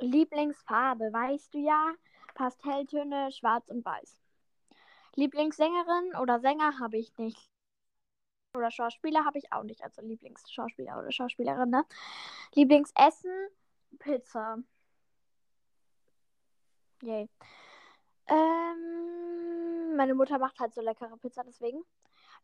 Lieblingsfarbe, 0.00 1.12
weißt 1.12 1.54
du 1.54 1.58
ja, 1.58 1.94
Pastelltöne, 2.34 3.30
schwarz 3.30 3.70
und 3.70 3.84
weiß. 3.84 4.20
Lieblingssängerin 5.14 6.16
oder 6.20 6.40
Sänger 6.40 6.80
habe 6.80 6.98
ich 6.98 7.16
nicht. 7.18 7.38
Oder 8.56 8.72
Schauspieler 8.72 9.24
habe 9.24 9.38
ich 9.38 9.52
auch 9.52 9.62
nicht, 9.62 9.84
also 9.84 10.02
Lieblingsschauspieler 10.02 10.98
oder 10.98 11.12
Schauspielerin, 11.12 11.70
ne? 11.70 11.86
Lieblingsessen, 12.56 13.48
Pizza. 14.00 14.58
Yay. 17.02 17.28
Ähm, 18.26 19.94
meine 19.94 20.14
Mutter 20.14 20.38
macht 20.38 20.58
halt 20.58 20.74
so 20.74 20.80
leckere 20.80 21.16
Pizza, 21.18 21.44
deswegen. 21.44 21.84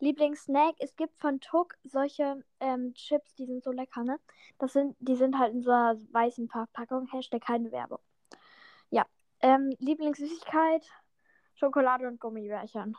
Lieblingssnack, 0.00 0.74
es 0.78 0.96
gibt 0.96 1.18
von 1.20 1.40
Tuck 1.40 1.76
solche 1.84 2.44
ähm, 2.60 2.94
Chips, 2.94 3.34
die 3.34 3.46
sind 3.46 3.62
so 3.62 3.70
lecker, 3.72 4.04
ne? 4.04 4.18
Das 4.58 4.72
sind, 4.72 4.96
die 5.00 5.16
sind 5.16 5.38
halt 5.38 5.54
in 5.54 5.62
so 5.62 5.70
einer 5.70 5.98
weißen 6.12 6.48
Verpackung, 6.48 7.06
Hashtag 7.08 7.42
keine 7.42 7.72
Werbung. 7.72 8.00
Ja. 8.90 9.06
Ähm, 9.40 9.74
Lieblingssüßigkeit, 9.78 10.86
Schokolade 11.54 12.06
und 12.08 12.20
Gummibärchen. 12.20 12.96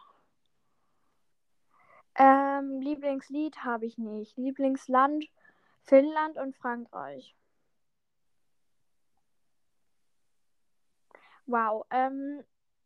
Ähm, 2.15 2.79
Lieblingslied 2.81 3.63
habe 3.63 3.85
ich 3.85 3.97
nicht. 3.97 4.37
Lieblingsland, 4.37 5.25
Finnland 5.83 6.37
und 6.37 6.55
Frankreich. 6.55 7.35
Wow. 11.45 11.85
Ähm, 11.89 12.43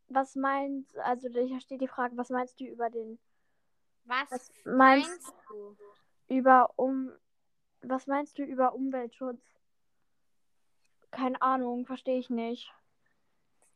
was 0.10 0.36
meinst, 0.36 0.98
also 1.00 1.28
hier 1.30 1.60
steht 1.60 1.82
die 1.82 1.88
Frage, 1.88 2.18
was 2.18 2.30
meinst 2.30 2.60
du 2.60 2.66
über 2.66 2.90
den, 2.90 3.20
Was, 4.08 4.32
Was 4.32 4.52
meinst- 4.64 5.10
meinst 5.10 5.34
du? 5.50 5.78
über 6.30 6.72
um, 6.78 7.12
was 7.82 8.08
meinst 8.08 8.38
du 8.38 8.44
über 8.44 8.74
Umweltschutz? 8.74 9.42
Keine 11.12 11.42
Ahnung, 11.42 11.86
verstehe 11.86 12.18
ich 12.20 12.30
nicht. 12.30 12.72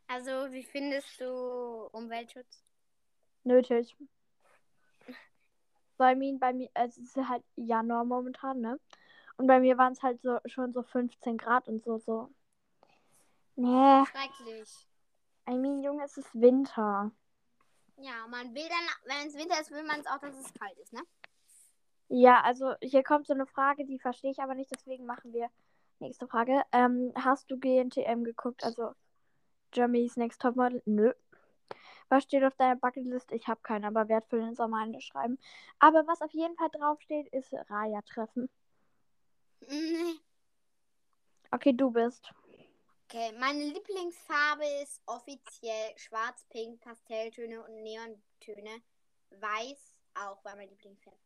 Also, 0.07 0.51
wie 0.51 0.63
findest 0.63 1.19
du 1.21 1.87
Umweltschutz? 1.91 2.63
Nötig. 3.43 3.95
Bei 5.97 6.15
mir, 6.15 6.37
bei 6.39 6.51
mir, 6.53 6.69
es 6.73 6.97
ist 6.97 7.15
halt 7.15 7.43
Januar 7.55 8.03
momentan, 8.05 8.59
ne? 8.59 8.79
Und 9.37 9.47
bei 9.47 9.59
mir 9.59 9.77
waren 9.77 9.93
es 9.93 10.01
halt 10.03 10.21
so 10.21 10.39
schon 10.45 10.73
so 10.73 10.83
15 10.83 11.37
Grad 11.37 11.67
und 11.67 11.83
so, 11.83 11.97
so. 11.99 12.29
Nee, 13.55 14.03
Schrecklich. 14.05 14.87
I 15.47 15.57
mean, 15.57 15.83
Junge, 15.83 16.03
es 16.03 16.17
ist 16.17 16.33
Winter. 16.33 17.11
Ja, 18.01 18.27
man 18.27 18.55
will 18.55 18.67
dann, 18.67 18.87
wenn 19.05 19.27
es 19.27 19.35
Winter 19.35 19.61
ist, 19.61 19.69
will 19.69 19.83
man 19.83 19.99
es 19.99 20.07
auch, 20.07 20.17
dass 20.17 20.35
es 20.35 20.53
kalt 20.55 20.77
ist, 20.79 20.91
ne? 20.91 21.01
Ja, 22.07 22.41
also 22.41 22.73
hier 22.81 23.03
kommt 23.03 23.27
so 23.27 23.33
eine 23.33 23.45
Frage, 23.45 23.85
die 23.85 23.99
verstehe 23.99 24.31
ich 24.31 24.39
aber 24.39 24.55
nicht, 24.55 24.71
deswegen 24.71 25.05
machen 25.05 25.33
wir 25.33 25.49
nächste 25.99 26.27
Frage. 26.27 26.63
Ähm, 26.71 27.13
hast 27.15 27.49
du 27.51 27.57
GNTM 27.59 28.23
geguckt? 28.23 28.63
Also 28.63 28.93
Germany's 29.69 30.17
Next 30.17 30.41
Topmodel? 30.41 30.81
Nö. 30.85 31.13
Was 32.09 32.23
steht 32.23 32.43
auf 32.43 32.55
deiner 32.55 32.75
Bucketlist? 32.75 33.31
Ich 33.31 33.47
habe 33.47 33.61
keine, 33.61 33.87
aber 33.87 34.09
werd 34.09 34.25
für 34.25 34.39
den 34.39 34.55
Sommer 34.55 34.79
eine 34.79 34.99
schreiben. 34.99 35.37
Aber 35.79 36.05
was 36.07 36.21
auf 36.21 36.33
jeden 36.33 36.55
Fall 36.57 36.69
draufsteht, 36.69 37.27
ist 37.29 37.53
Raya-Treffen. 37.53 38.49
Nee. 39.69 40.19
Okay, 41.51 41.71
du 41.71 41.91
bist. 41.91 42.33
Okay, 43.13 43.33
meine 43.37 43.59
Lieblingsfarbe 43.59 44.63
ist 44.81 45.01
offiziell 45.05 45.97
schwarz, 45.97 46.45
pink, 46.49 46.79
Pastelltöne 46.79 47.61
und 47.61 47.83
Neontöne. 47.83 48.81
Weiß 49.31 49.97
auch, 50.13 50.41
weil 50.45 50.55
mein 50.55 50.69
Lieblingsfarbe 50.69 51.19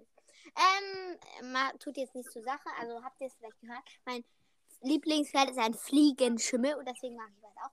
ist. 0.00 0.08
Ähm, 0.56 1.78
tut 1.80 1.98
jetzt 1.98 2.14
nichts 2.14 2.32
zur 2.32 2.42
Sache, 2.42 2.70
also 2.80 3.04
habt 3.04 3.20
ihr 3.20 3.26
es 3.26 3.34
vielleicht 3.34 3.60
gehört. 3.60 3.82
Mein 4.06 4.24
Lieblingspferd 4.80 5.50
ist 5.50 5.58
ein 5.58 5.74
Fliegenschimmel 5.74 6.76
und 6.76 6.88
deswegen 6.88 7.16
mag 7.16 7.28
ich 7.36 7.42
weiß 7.42 7.56
auch. 7.62 7.72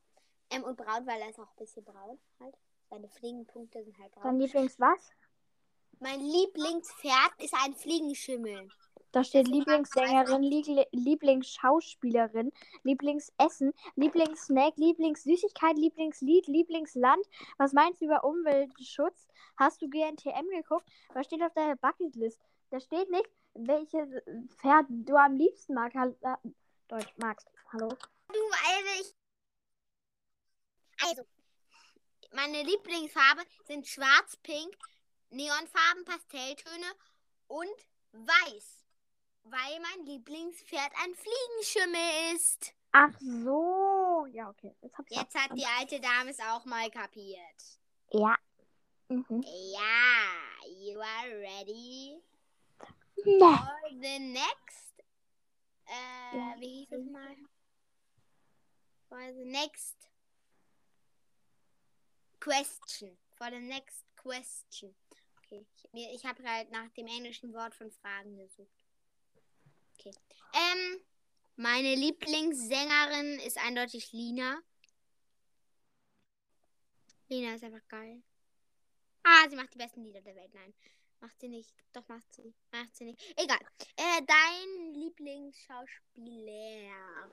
Ähm, 0.50 0.66
und 0.66 0.76
braun, 0.76 1.08
weil 1.08 1.22
er 1.22 1.30
ist 1.30 1.40
auch 1.40 1.48
ein 1.48 1.56
bisschen 1.58 1.86
braun 1.86 2.20
halt. 2.42 2.56
Seine 2.90 3.08
Fliegenpunkte 3.08 3.86
sind 3.86 3.98
halt 3.98 4.14
Dein 4.18 4.22
braun. 4.22 4.40
Lieblings 4.42 4.78
was? 4.82 5.12
Mein 6.00 6.20
Lieblingspferd 6.20 7.34
ist 7.40 7.54
ein 7.64 7.74
Fliegenschimmel. 7.74 8.70
Da 9.12 9.24
steht 9.24 9.48
Lieblingssängerin, 9.48 10.42
Liebli- 10.44 10.88
Lieblingsschauspielerin, 10.92 12.52
Lieblingsessen, 12.84 13.74
Lieblingssnack, 13.96 14.76
Lieblingssüßigkeit, 14.76 15.78
Lieblingslied, 15.78 16.48
Lieblingsland. 16.48 17.26
Was 17.58 17.72
meinst 17.72 18.02
du 18.02 18.06
über 18.06 18.26
Umweltschutz? 18.26 19.28
Hast 19.56 19.82
du 19.82 19.90
GNTM 19.90 20.50
geguckt? 20.50 20.90
Was 21.14 21.28
steht 21.28 21.42
auf 21.42 21.54
deiner 21.54 21.78
Bucketlist? 21.78 22.42
Da 22.72 22.80
steht 22.82 23.10
nicht, 23.10 23.30
welches 23.54 24.10
Pferd 24.58 24.86
du 24.90 25.16
am 25.16 25.38
liebsten 25.38 25.76
magst. 25.76 25.96
Äh, 25.96 26.36
Deutsch 26.90 27.14
magst. 27.16 27.48
Hallo? 27.72 27.88
Du, 27.88 28.40
also 28.68 29.02
ich. 29.02 29.16
Also, 31.08 31.22
meine 32.34 32.64
Lieblingsfarbe 32.64 33.44
sind 33.66 33.88
schwarz, 33.88 34.36
pink, 34.44 34.76
Neonfarben, 35.30 36.06
Pastelltöne 36.06 36.92
und 37.48 37.76
weiß. 38.12 38.86
Weil 39.44 39.80
mein 39.80 40.06
Lieblingspferd 40.06 40.92
ein 41.04 41.14
Fliegenschimmel 41.16 42.36
ist. 42.36 42.74
Ach 42.92 43.12
so. 43.20 44.26
Ja, 44.32 44.50
okay. 44.50 44.76
Jetzt 44.82 44.98
hab 44.98 45.06
ich 45.10 45.18
Jetzt 45.18 45.36
hat 45.36 45.52
die 45.58 45.66
alte 45.66 46.00
Dame 46.00 46.32
es 46.32 46.40
auch 46.40 46.66
mal 46.66 46.90
kapiert. 46.90 47.40
Ja. 48.12 48.38
Mhm. 49.10 49.44
Ja, 49.74 50.66
you 50.68 51.00
are 51.00 51.30
ready 51.40 52.20
Nee. 53.24 53.40
for 53.40 53.90
the 53.92 54.20
next. 54.20 55.04
Äh, 55.88 56.38
Ja. 56.38 56.56
wie 56.60 56.86
hieß 56.86 56.92
es 56.94 57.12
mal? 57.12 57.36
For 59.10 59.20
the 59.34 59.46
next 59.46 59.96
question. 62.40 63.18
For 63.38 63.50
the 63.52 63.60
next 63.60 64.04
question. 64.16 64.96
Okay, 65.46 65.66
ich, 65.94 66.16
ich 66.16 66.26
habe 66.26 66.44
halt 66.44 66.72
nach 66.72 66.90
dem 66.92 67.08
englischen 67.08 67.54
Wort 67.54 67.74
von 67.76 67.90
Fragen 67.92 68.38
gesucht. 68.38 68.86
Okay. 69.94 70.12
Ähm, 70.54 71.00
meine 71.56 71.96
Lieblingssängerin 71.96 73.40
ist 73.40 73.58
eindeutig 73.58 74.12
Lina. 74.12 74.62
Lina 77.30 77.56
ist 77.56 77.64
einfach 77.64 77.88
geil. 77.88 78.22
Ah, 79.24 79.50
sie 79.50 79.56
macht 79.56 79.74
die 79.74 79.78
besten 79.78 80.04
Lieder 80.04 80.22
der 80.22 80.36
Welt. 80.36 80.54
Nein, 80.54 80.74
macht 81.20 81.40
sie 81.40 81.48
nicht. 81.48 81.74
Doch, 81.94 82.06
macht 82.08 82.32
sie. 82.34 82.54
Macht 82.72 82.96
sie 82.96 83.06
nicht. 83.06 83.20
Egal. 83.38 83.60
Äh, 83.96 84.22
dein 84.26 84.94
Lieblingsschauspieler. 84.94 87.32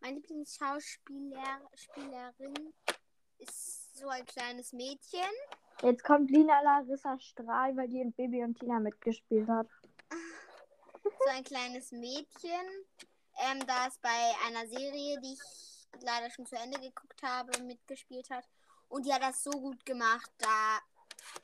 Meine 0.00 0.16
Lieblingsschauspieler 0.16 1.68
Spielerin 1.74 2.72
ist 3.38 3.96
so 3.96 4.08
ein 4.08 4.24
kleines 4.26 4.72
Mädchen. 4.72 5.30
Jetzt 5.82 6.02
kommt 6.02 6.30
Lina 6.30 6.60
Larissa 6.62 7.18
Strahl, 7.20 7.76
weil 7.76 7.88
die 7.88 8.00
in 8.00 8.12
Baby 8.12 8.42
und 8.42 8.58
Tina 8.58 8.78
mitgespielt 8.78 9.48
hat. 9.48 9.68
So 11.02 11.30
ein 11.30 11.44
kleines 11.44 11.90
Mädchen. 11.90 12.66
Ähm, 13.38 13.64
das 13.66 13.98
bei 13.98 14.34
einer 14.46 14.68
Serie, 14.68 15.18
die 15.20 15.32
ich 15.32 16.02
leider 16.02 16.30
schon 16.30 16.44
zu 16.44 16.56
Ende 16.56 16.78
geguckt 16.78 17.22
habe, 17.22 17.62
mitgespielt 17.62 18.28
hat. 18.30 18.44
Und 18.88 19.06
die 19.06 19.12
hat 19.12 19.22
das 19.22 19.42
so 19.42 19.50
gut 19.50 19.84
gemacht, 19.86 20.30
da 20.38 20.78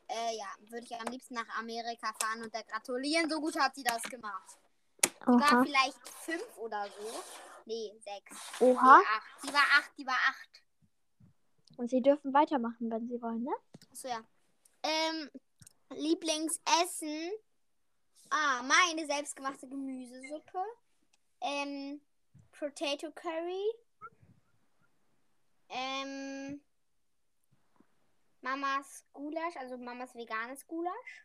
äh, 0.08 0.36
ja, 0.36 0.46
würde 0.70 0.86
ich 0.86 0.94
am 0.94 1.06
liebsten 1.06 1.34
nach 1.34 1.48
Amerika 1.58 2.12
fahren 2.20 2.42
und 2.42 2.52
der 2.52 2.64
gratulieren. 2.64 3.30
So 3.30 3.40
gut 3.40 3.58
hat 3.58 3.74
sie 3.74 3.84
das 3.84 4.02
gemacht. 4.02 4.58
Sie 5.02 5.32
war 5.32 5.64
vielleicht 5.64 6.08
fünf 6.20 6.56
oder 6.58 6.84
so. 6.86 7.22
Nee, 7.64 7.92
sechs. 8.04 8.60
Oha. 8.60 8.98
Nee, 8.98 9.04
acht. 9.04 9.40
Sie 9.42 9.54
war 9.54 9.62
acht, 9.78 9.90
die 9.96 10.06
war 10.06 10.18
acht. 10.28 10.63
Und 11.76 11.90
sie 11.90 12.02
dürfen 12.02 12.32
weitermachen, 12.32 12.90
wenn 12.90 13.08
sie 13.08 13.20
wollen, 13.20 13.42
ne? 13.42 13.52
Achso, 13.90 14.08
ja. 14.08 14.22
Ähm, 14.82 15.30
Lieblingsessen. 15.90 17.32
Ah, 18.30 18.62
meine 18.62 19.06
selbstgemachte 19.06 19.68
Gemüsesuppe. 19.68 20.58
Ähm, 21.40 22.00
Potato 22.52 23.10
Curry. 23.12 23.72
Ähm, 25.68 26.60
Mamas 28.40 29.04
Gulasch, 29.12 29.56
also 29.56 29.78
Mamas 29.78 30.14
veganes 30.14 30.66
Gulasch. 30.66 31.24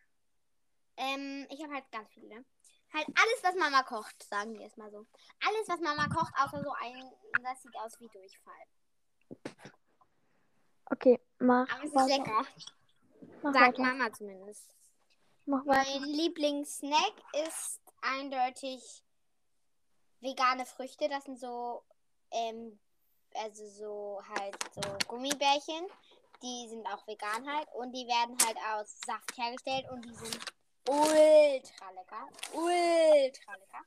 Ähm, 0.98 1.46
ich 1.50 1.62
habe 1.62 1.74
halt 1.74 1.92
ganz 1.92 2.10
viele. 2.14 2.46
Halt 2.94 3.08
alles, 3.08 3.44
was 3.44 3.56
Mama 3.56 3.84
kocht, 3.84 4.24
sagen 4.24 4.58
wir 4.58 4.66
es 4.66 4.76
mal 4.78 4.90
so. 4.90 5.06
Alles, 5.46 5.68
was 5.68 5.80
Mama 5.80 6.08
kocht, 6.08 6.34
außer 6.38 6.64
so 6.64 6.72
ein, 6.82 7.12
das 7.44 7.62
sieht 7.62 7.76
aus 7.78 8.00
wie 8.00 8.08
Durchfall. 8.08 8.66
Okay, 10.90 11.20
mach 11.40 11.68
Aber 11.70 11.84
es 11.84 11.90
ist 11.90 11.96
weiter. 11.96 12.08
lecker. 12.18 12.46
Mach 13.42 13.54
Sagt 13.54 13.78
weiter. 13.78 13.82
Mama 13.82 14.14
zumindest. 14.14 14.76
Mach 15.46 15.66
weiter. 15.66 16.00
Mein 16.00 16.10
Lieblingssnack 16.10 17.14
ist 17.46 17.80
eindeutig 18.02 19.04
vegane 20.22 20.66
Früchte. 20.66 21.08
Das 21.10 21.24
sind 21.26 21.40
so, 21.40 21.84
ähm, 22.32 22.80
also 23.36 23.68
so 23.68 24.22
halt 24.38 24.58
so 24.74 24.82
Gummibärchen. 25.08 25.88
Die 26.42 26.68
sind 26.70 26.86
auch 26.88 27.06
vegan 27.06 27.52
halt 27.52 27.68
und 27.74 27.92
die 27.92 28.08
werden 28.08 28.38
halt 28.46 28.58
aus 28.74 29.00
Saft 29.06 29.38
hergestellt 29.38 29.86
und 29.92 30.06
die 30.06 30.14
sind 30.14 30.40
ultra 30.88 31.92
lecker. 31.92 32.28
Ultra 32.54 33.56
lecker. 33.56 33.86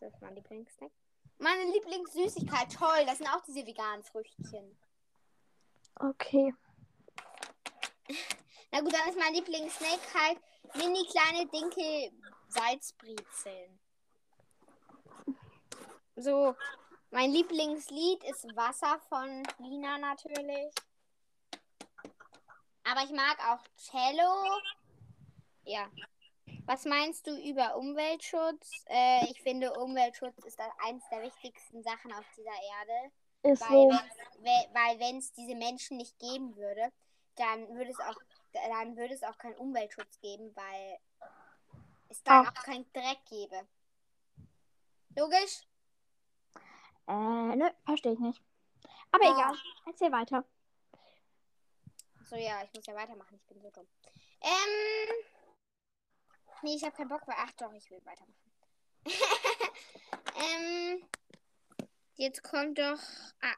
Das 0.00 0.12
ist 0.12 0.20
mein 0.20 0.34
Lieblingssnack. 0.34 0.90
Meine 1.38 1.64
Lieblingssüßigkeit, 1.72 2.72
toll, 2.72 3.04
das 3.06 3.18
sind 3.18 3.28
auch 3.28 3.42
diese 3.46 3.66
veganen 3.66 4.02
Früchtchen. 4.02 4.76
Okay. 5.96 6.54
Na 8.72 8.80
gut, 8.80 8.92
dann 8.92 9.08
ist 9.08 9.18
mein 9.18 9.34
Lieblingssnack 9.34 10.00
halt 10.14 10.38
mini 10.74 11.06
kleine 11.06 11.46
Dinkel 11.46 12.10
Salzbrezeln. 12.48 13.78
So, 16.16 16.54
mein 17.10 17.30
Lieblingslied 17.30 18.22
ist 18.24 18.44
Wasser 18.56 19.00
von 19.08 19.42
Lina 19.58 19.98
natürlich. 19.98 20.74
Aber 22.84 23.02
ich 23.04 23.10
mag 23.10 23.38
auch 23.48 23.64
Cello. 23.76 24.60
Ja. 25.64 25.90
Was 26.66 26.84
meinst 26.84 27.26
du 27.26 27.36
über 27.36 27.76
Umweltschutz? 27.76 28.84
Äh, 28.86 29.30
ich 29.30 29.42
finde, 29.42 29.72
Umweltschutz 29.74 30.38
ist 30.44 30.60
eins 30.84 31.04
der 31.10 31.22
wichtigsten 31.22 31.82
Sachen 31.82 32.12
auf 32.12 32.24
dieser 32.36 32.50
Erde. 32.50 33.12
Ist 33.44 33.60
Weil 33.60 33.68
so. 33.68 33.88
weil 34.72 34.98
wenn 35.00 35.18
es 35.18 35.32
diese 35.32 35.54
Menschen 35.54 35.98
nicht 35.98 36.18
geben 36.18 36.56
würde, 36.56 36.92
dann 37.36 37.68
würde 37.76 37.90
es 37.90 38.00
auch 38.00 38.16
dann 38.52 38.96
würde 38.96 39.12
es 39.14 39.22
auch 39.22 39.36
keinen 39.38 39.56
Umweltschutz 39.56 40.18
geben, 40.20 40.54
weil 40.56 40.98
es 42.08 42.22
dann 42.22 42.46
Ach. 42.46 42.50
auch 42.50 42.62
keinen 42.62 42.90
Dreck 42.92 43.18
gäbe. 43.28 43.66
Logisch? 45.16 45.66
Äh, 47.06 47.56
nö, 47.56 47.68
verstehe 47.84 48.12
ich 48.12 48.18
nicht. 48.18 48.40
Aber 49.12 49.24
Ah. 49.26 49.32
egal, 49.32 49.54
erzähl 49.86 50.12
weiter. 50.12 50.44
So, 52.22 52.36
ja, 52.36 52.62
ich 52.64 52.72
muss 52.72 52.86
ja 52.86 52.94
weitermachen. 52.94 53.36
Ich 53.36 53.44
bin 53.46 53.60
so 53.60 53.70
dumm. 53.70 53.86
Ähm. 54.40 55.24
Nee, 56.62 56.76
ich 56.76 56.82
habe 56.84 56.96
keinen 56.96 57.08
Bock. 57.08 57.26
weil- 57.26 57.36
Ach 57.38 57.52
doch, 57.52 57.72
ich 57.74 57.90
will 57.90 58.00
weitermachen. 58.04 58.52
ähm. 60.36 61.06
Jetzt 62.16 62.42
kommt 62.42 62.78
doch. 62.78 62.98
Ah. 63.40 63.54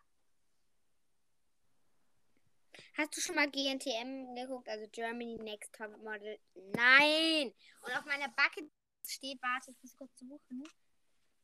Hast 2.94 3.14
du 3.16 3.20
schon 3.20 3.34
mal 3.34 3.50
GNTM 3.50 4.34
geguckt? 4.34 4.68
Also 4.68 4.86
Germany 4.90 5.36
Next 5.42 5.74
Top 5.74 5.96
Model? 5.98 6.38
Nein! 6.74 7.52
Und 7.82 7.92
auf 7.96 8.04
meiner 8.06 8.28
Bucket 8.28 8.70
steht, 9.06 9.40
warte, 9.42 9.70
ich 9.70 9.76
muss 9.82 9.96
kurz 9.96 10.18
suchen. 10.18 10.64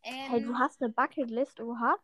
Ähm, 0.03 0.31
Hey, 0.31 0.43
du 0.43 0.59
hast 0.59 0.83
eine 0.83 0.93
Bucketlist, 0.93 1.61
oha. 1.61 1.97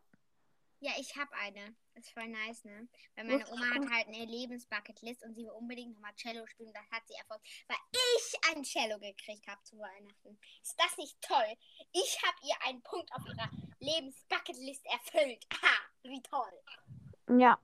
ja, 0.79 0.91
ich 0.99 1.15
habe 1.17 1.31
eine. 1.33 1.75
Das 1.99 2.07
ist 2.07 2.13
voll 2.13 2.29
nice, 2.29 2.63
ne? 2.63 2.87
Weil 3.15 3.25
meine 3.25 3.45
Oma 3.51 3.75
hat 3.75 3.91
halt 3.91 4.07
eine 4.07 4.23
Lebensbucketlist 4.23 5.21
und 5.23 5.35
sie 5.35 5.43
will 5.43 5.51
unbedingt 5.51 5.95
nochmal 5.95 6.15
Cello 6.15 6.47
spielen. 6.47 6.71
Das 6.71 6.89
hat 6.91 7.05
sie 7.05 7.13
erfolgt, 7.15 7.45
weil 7.67 7.77
ich 7.91 8.39
ein 8.49 8.63
Cello 8.63 8.97
gekriegt 8.99 9.45
habe 9.47 9.61
zu 9.63 9.77
Weihnachten. 9.77 10.39
Ist 10.61 10.79
das 10.79 10.95
nicht 10.95 11.21
toll? 11.21 11.57
Ich 11.91 12.17
habe 12.23 12.37
ihr 12.47 12.55
einen 12.65 12.81
Punkt 12.83 13.11
auf 13.13 13.21
ihrer 13.25 13.49
Lebensbucketlist 13.81 14.85
erfüllt. 14.85 15.45
Ha, 15.61 15.75
wie 16.03 16.21
toll. 16.21 17.37
Ja. 17.37 17.59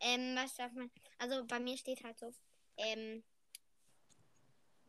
Ähm, 0.00 0.36
was 0.36 0.54
darf 0.56 0.72
man. 0.72 0.90
Also 1.16 1.46
bei 1.46 1.58
mir 1.58 1.78
steht 1.78 2.04
halt 2.04 2.18
so. 2.18 2.34
Ähm. 2.76 3.24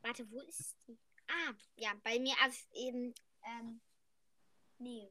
Warte, 0.02 0.30
wo 0.30 0.41
ist 0.41 0.76
die? 0.86 1.00
Ah, 1.30 1.54
ja, 1.78 1.93
bei 2.04 2.20
mir 2.20 2.36
als 2.41 2.68
eben. 2.74 3.16
Ähm. 3.45 3.80
Nee. 4.80 5.10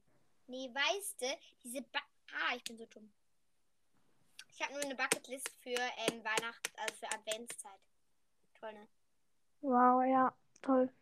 Nee, 0.49 0.68
weißt 0.72 1.20
du, 1.22 1.38
diese 1.62 1.82
ba 1.82 2.01
Ah, 2.32 2.55
ich 2.57 2.64
bin 2.64 2.76
so 2.76 2.84
dumm. 2.86 3.11
Ich 4.51 4.61
habe 4.61 4.72
nur 4.74 4.82
eine 4.82 4.94
Bucketlist 4.94 5.49
für 5.62 5.70
ähm, 5.70 6.22
Weihnachten, 6.24 6.78
also 6.78 6.94
für 6.96 7.11
Adventszeit. 7.12 7.80
Toll, 8.61 8.72
ne? 8.72 8.88
Wow, 9.62 10.05
ja, 10.05 10.36
toll. 10.61 10.92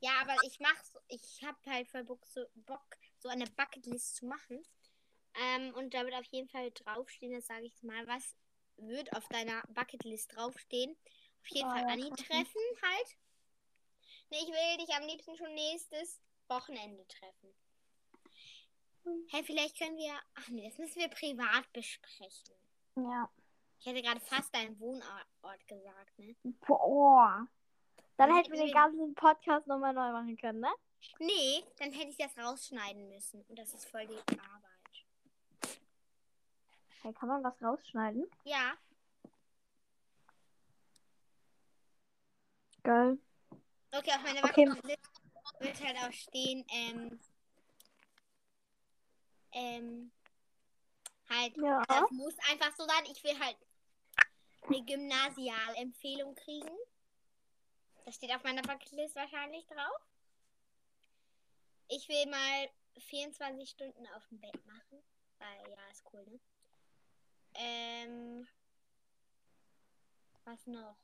Ja, 0.00 0.12
aber 0.20 0.36
ich 0.44 0.60
mach 0.60 0.82
so, 0.84 0.98
ich 1.08 1.42
habe 1.42 1.58
halt 1.66 1.88
voll 1.88 2.04
Bock 2.04 2.24
so, 2.26 2.46
Bock, 2.54 2.96
so 3.18 3.28
eine 3.28 3.44
Bucketlist 3.46 4.16
zu 4.16 4.26
machen. 4.26 4.62
Ähm, 5.34 5.74
und 5.74 5.92
da 5.92 6.04
wird 6.04 6.14
auf 6.14 6.24
jeden 6.26 6.48
Fall 6.48 6.70
draufstehen, 6.70 7.32
das 7.32 7.46
sage 7.46 7.66
ich 7.66 7.82
mal, 7.82 8.06
was 8.06 8.34
wird 8.76 9.12
auf 9.14 9.28
deiner 9.28 9.62
Bucketlist 9.68 10.34
draufstehen. 10.34 10.96
Auf 11.42 11.48
jeden 11.48 11.68
Oh, 11.68 11.72
Fall 11.72 11.84
Anni 11.84 12.08
treffen. 12.10 12.24
treffen 12.24 12.62
halt. 12.82 13.16
Nee, 14.30 14.38
ich 14.38 14.48
will 14.48 14.86
dich 14.86 14.94
am 14.94 15.06
liebsten 15.06 15.36
schon 15.36 15.54
nächstes 15.54 16.20
Wochenende 16.48 17.06
treffen. 17.08 17.54
Hey, 19.30 19.42
vielleicht 19.44 19.78
können 19.78 19.96
wir. 19.96 20.12
Ach 20.34 20.48
nee, 20.48 20.68
das 20.68 20.78
müssen 20.78 21.00
wir 21.00 21.08
privat 21.08 21.72
besprechen. 21.72 22.54
Ja. 22.96 23.28
Ich 23.78 23.86
hätte 23.86 24.02
gerade 24.02 24.20
fast 24.20 24.54
deinen 24.54 24.78
Wohnort 24.80 25.26
gesagt, 25.68 26.18
ne? 26.18 26.34
Boah. 26.66 27.46
Dann 28.16 28.34
hätten 28.34 28.52
wir 28.52 28.64
den 28.64 28.72
ganzen 28.72 29.14
Podcast 29.14 29.66
nochmal 29.66 29.92
neu 29.92 30.10
machen 30.12 30.36
können, 30.36 30.60
ne? 30.60 30.72
Nee, 31.18 31.62
dann 31.78 31.92
hätte 31.92 32.10
ich 32.10 32.16
das 32.16 32.36
rausschneiden 32.38 33.08
müssen. 33.08 33.42
Und 33.48 33.58
das 33.58 33.74
ist 33.74 33.84
voll 33.88 34.06
die 34.06 34.18
Arbeit. 34.38 35.76
Hey, 37.02 37.12
kann 37.12 37.28
man 37.28 37.44
was 37.44 37.60
rausschneiden? 37.62 38.28
Ja, 38.44 38.76
Geil. 42.86 43.18
okay, 43.90 44.12
auf 44.12 44.22
meiner 44.22 44.44
Okay. 44.44 44.64
Bucketlist 44.66 45.22
wird 45.58 45.84
halt 45.84 45.96
auch 45.98 46.12
stehen, 46.12 46.64
ähm, 46.70 47.18
ähm, 49.56 50.12
halt, 51.30 51.56
Ja. 51.56 51.82
das 51.88 52.10
muss 52.10 52.34
einfach 52.50 52.74
so 52.76 52.86
sein. 52.86 53.04
Ich 53.10 53.24
will 53.24 53.38
halt 53.38 53.56
eine 54.62 54.84
Gymnasialempfehlung 54.84 56.34
kriegen. 56.34 56.76
Das 58.04 58.16
steht 58.16 58.34
auf 58.34 58.44
meiner 58.44 58.62
Bucketlist 58.62 59.16
wahrscheinlich 59.16 59.66
drauf. 59.66 60.00
Ich 61.88 62.08
will 62.08 62.26
mal 62.26 62.70
24 62.98 63.68
Stunden 63.70 64.06
auf 64.08 64.26
dem 64.28 64.40
Bett 64.40 64.66
machen. 64.66 65.02
Weil, 65.38 65.70
ja, 65.70 65.88
ist 65.90 66.04
cool, 66.12 66.24
ne? 66.26 66.40
Ähm, 67.54 68.48
was 70.44 70.66
noch? 70.66 70.96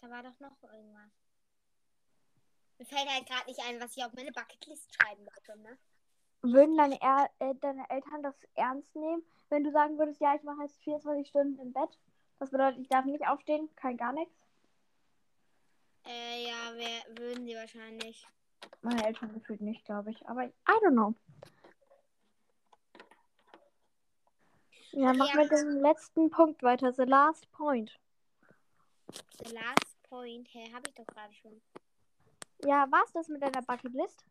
Da 0.00 0.10
war 0.10 0.22
doch 0.22 0.38
noch 0.40 0.62
irgendwas. 0.62 1.10
Mir 2.78 2.86
fällt 2.86 3.08
halt 3.08 3.26
gerade 3.26 3.46
nicht 3.46 3.60
ein, 3.66 3.80
was 3.80 3.96
ich 3.96 4.04
auf 4.04 4.12
meine 4.12 4.32
Bucketlist 4.32 4.94
schreiben 4.94 5.26
wollte, 5.26 5.60
ne? 5.62 5.78
Würden 6.42 6.76
deine, 6.76 7.00
er 7.00 7.30
äh, 7.38 7.54
deine 7.54 7.88
Eltern 7.90 8.22
das 8.22 8.36
ernst 8.54 8.94
nehmen, 8.94 9.22
wenn 9.48 9.64
du 9.64 9.72
sagen 9.72 9.98
würdest, 9.98 10.20
ja, 10.20 10.34
ich 10.34 10.42
mache 10.42 10.62
jetzt 10.62 10.78
24 10.82 11.26
Stunden 11.26 11.58
im 11.58 11.72
Bett? 11.72 11.98
Das 12.38 12.50
bedeutet, 12.50 12.80
ich 12.80 12.88
darf 12.88 13.04
nicht 13.06 13.26
aufstehen, 13.26 13.68
kein 13.76 13.96
gar 13.96 14.12
nichts. 14.12 14.34
Äh, 16.06 16.46
ja, 16.46 16.72
wer, 16.74 17.16
würden 17.18 17.46
sie 17.46 17.54
wahrscheinlich. 17.54 18.26
Meine 18.82 19.06
Eltern 19.06 19.32
gefühlt 19.32 19.60
nicht, 19.60 19.84
glaube 19.84 20.10
ich. 20.10 20.28
Aber 20.28 20.44
I 20.44 20.52
don't 20.82 20.92
know. 20.92 21.14
Ja, 24.92 25.10
Okay, 25.10 25.18
mach 25.18 25.34
ja. 25.34 25.42
mit 25.42 25.50
dem 25.50 25.80
letzten 25.80 26.30
Punkt 26.30 26.62
weiter. 26.62 26.92
The 26.92 27.02
last 27.02 27.50
point. 27.52 27.98
The 29.44 29.52
last 29.52 30.02
point. 30.08 30.48
Hä, 30.52 30.72
hab 30.72 30.86
ich 30.86 30.94
doch 30.94 31.06
gerade 31.06 31.34
schon. 31.34 31.60
Ja, 32.64 32.90
war's 32.90 33.12
das 33.12 33.28
mit 33.28 33.42
deiner 33.42 33.62
Bucketlist? 33.62 34.24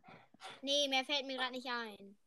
Nee, 0.61 0.87
mehr 0.89 1.05
fällt 1.05 1.25
mir 1.25 1.37
gerade 1.37 1.51
nicht 1.51 1.67
ein. 1.67 2.17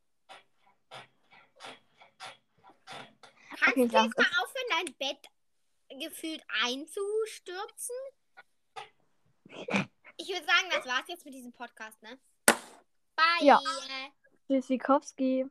Kannst 3.50 3.76
Okay, 3.76 3.88
du 3.88 3.96
jetzt 3.96 4.16
mal 4.16 4.26
aufhören, 4.42 4.68
dein 4.70 4.94
Bett 4.96 5.28
gefühlt 6.00 6.44
einzustürzen? 6.62 7.96
Ich 10.16 10.28
würde 10.28 10.46
sagen, 10.46 10.68
das 10.70 10.86
war's 10.86 11.08
jetzt 11.08 11.24
mit 11.24 11.34
diesem 11.34 11.52
Podcast, 11.52 12.00
ne? 12.02 12.18
Bye! 12.46 13.42
Ja. 13.46 13.60
Tschüssikowski. 14.46 15.46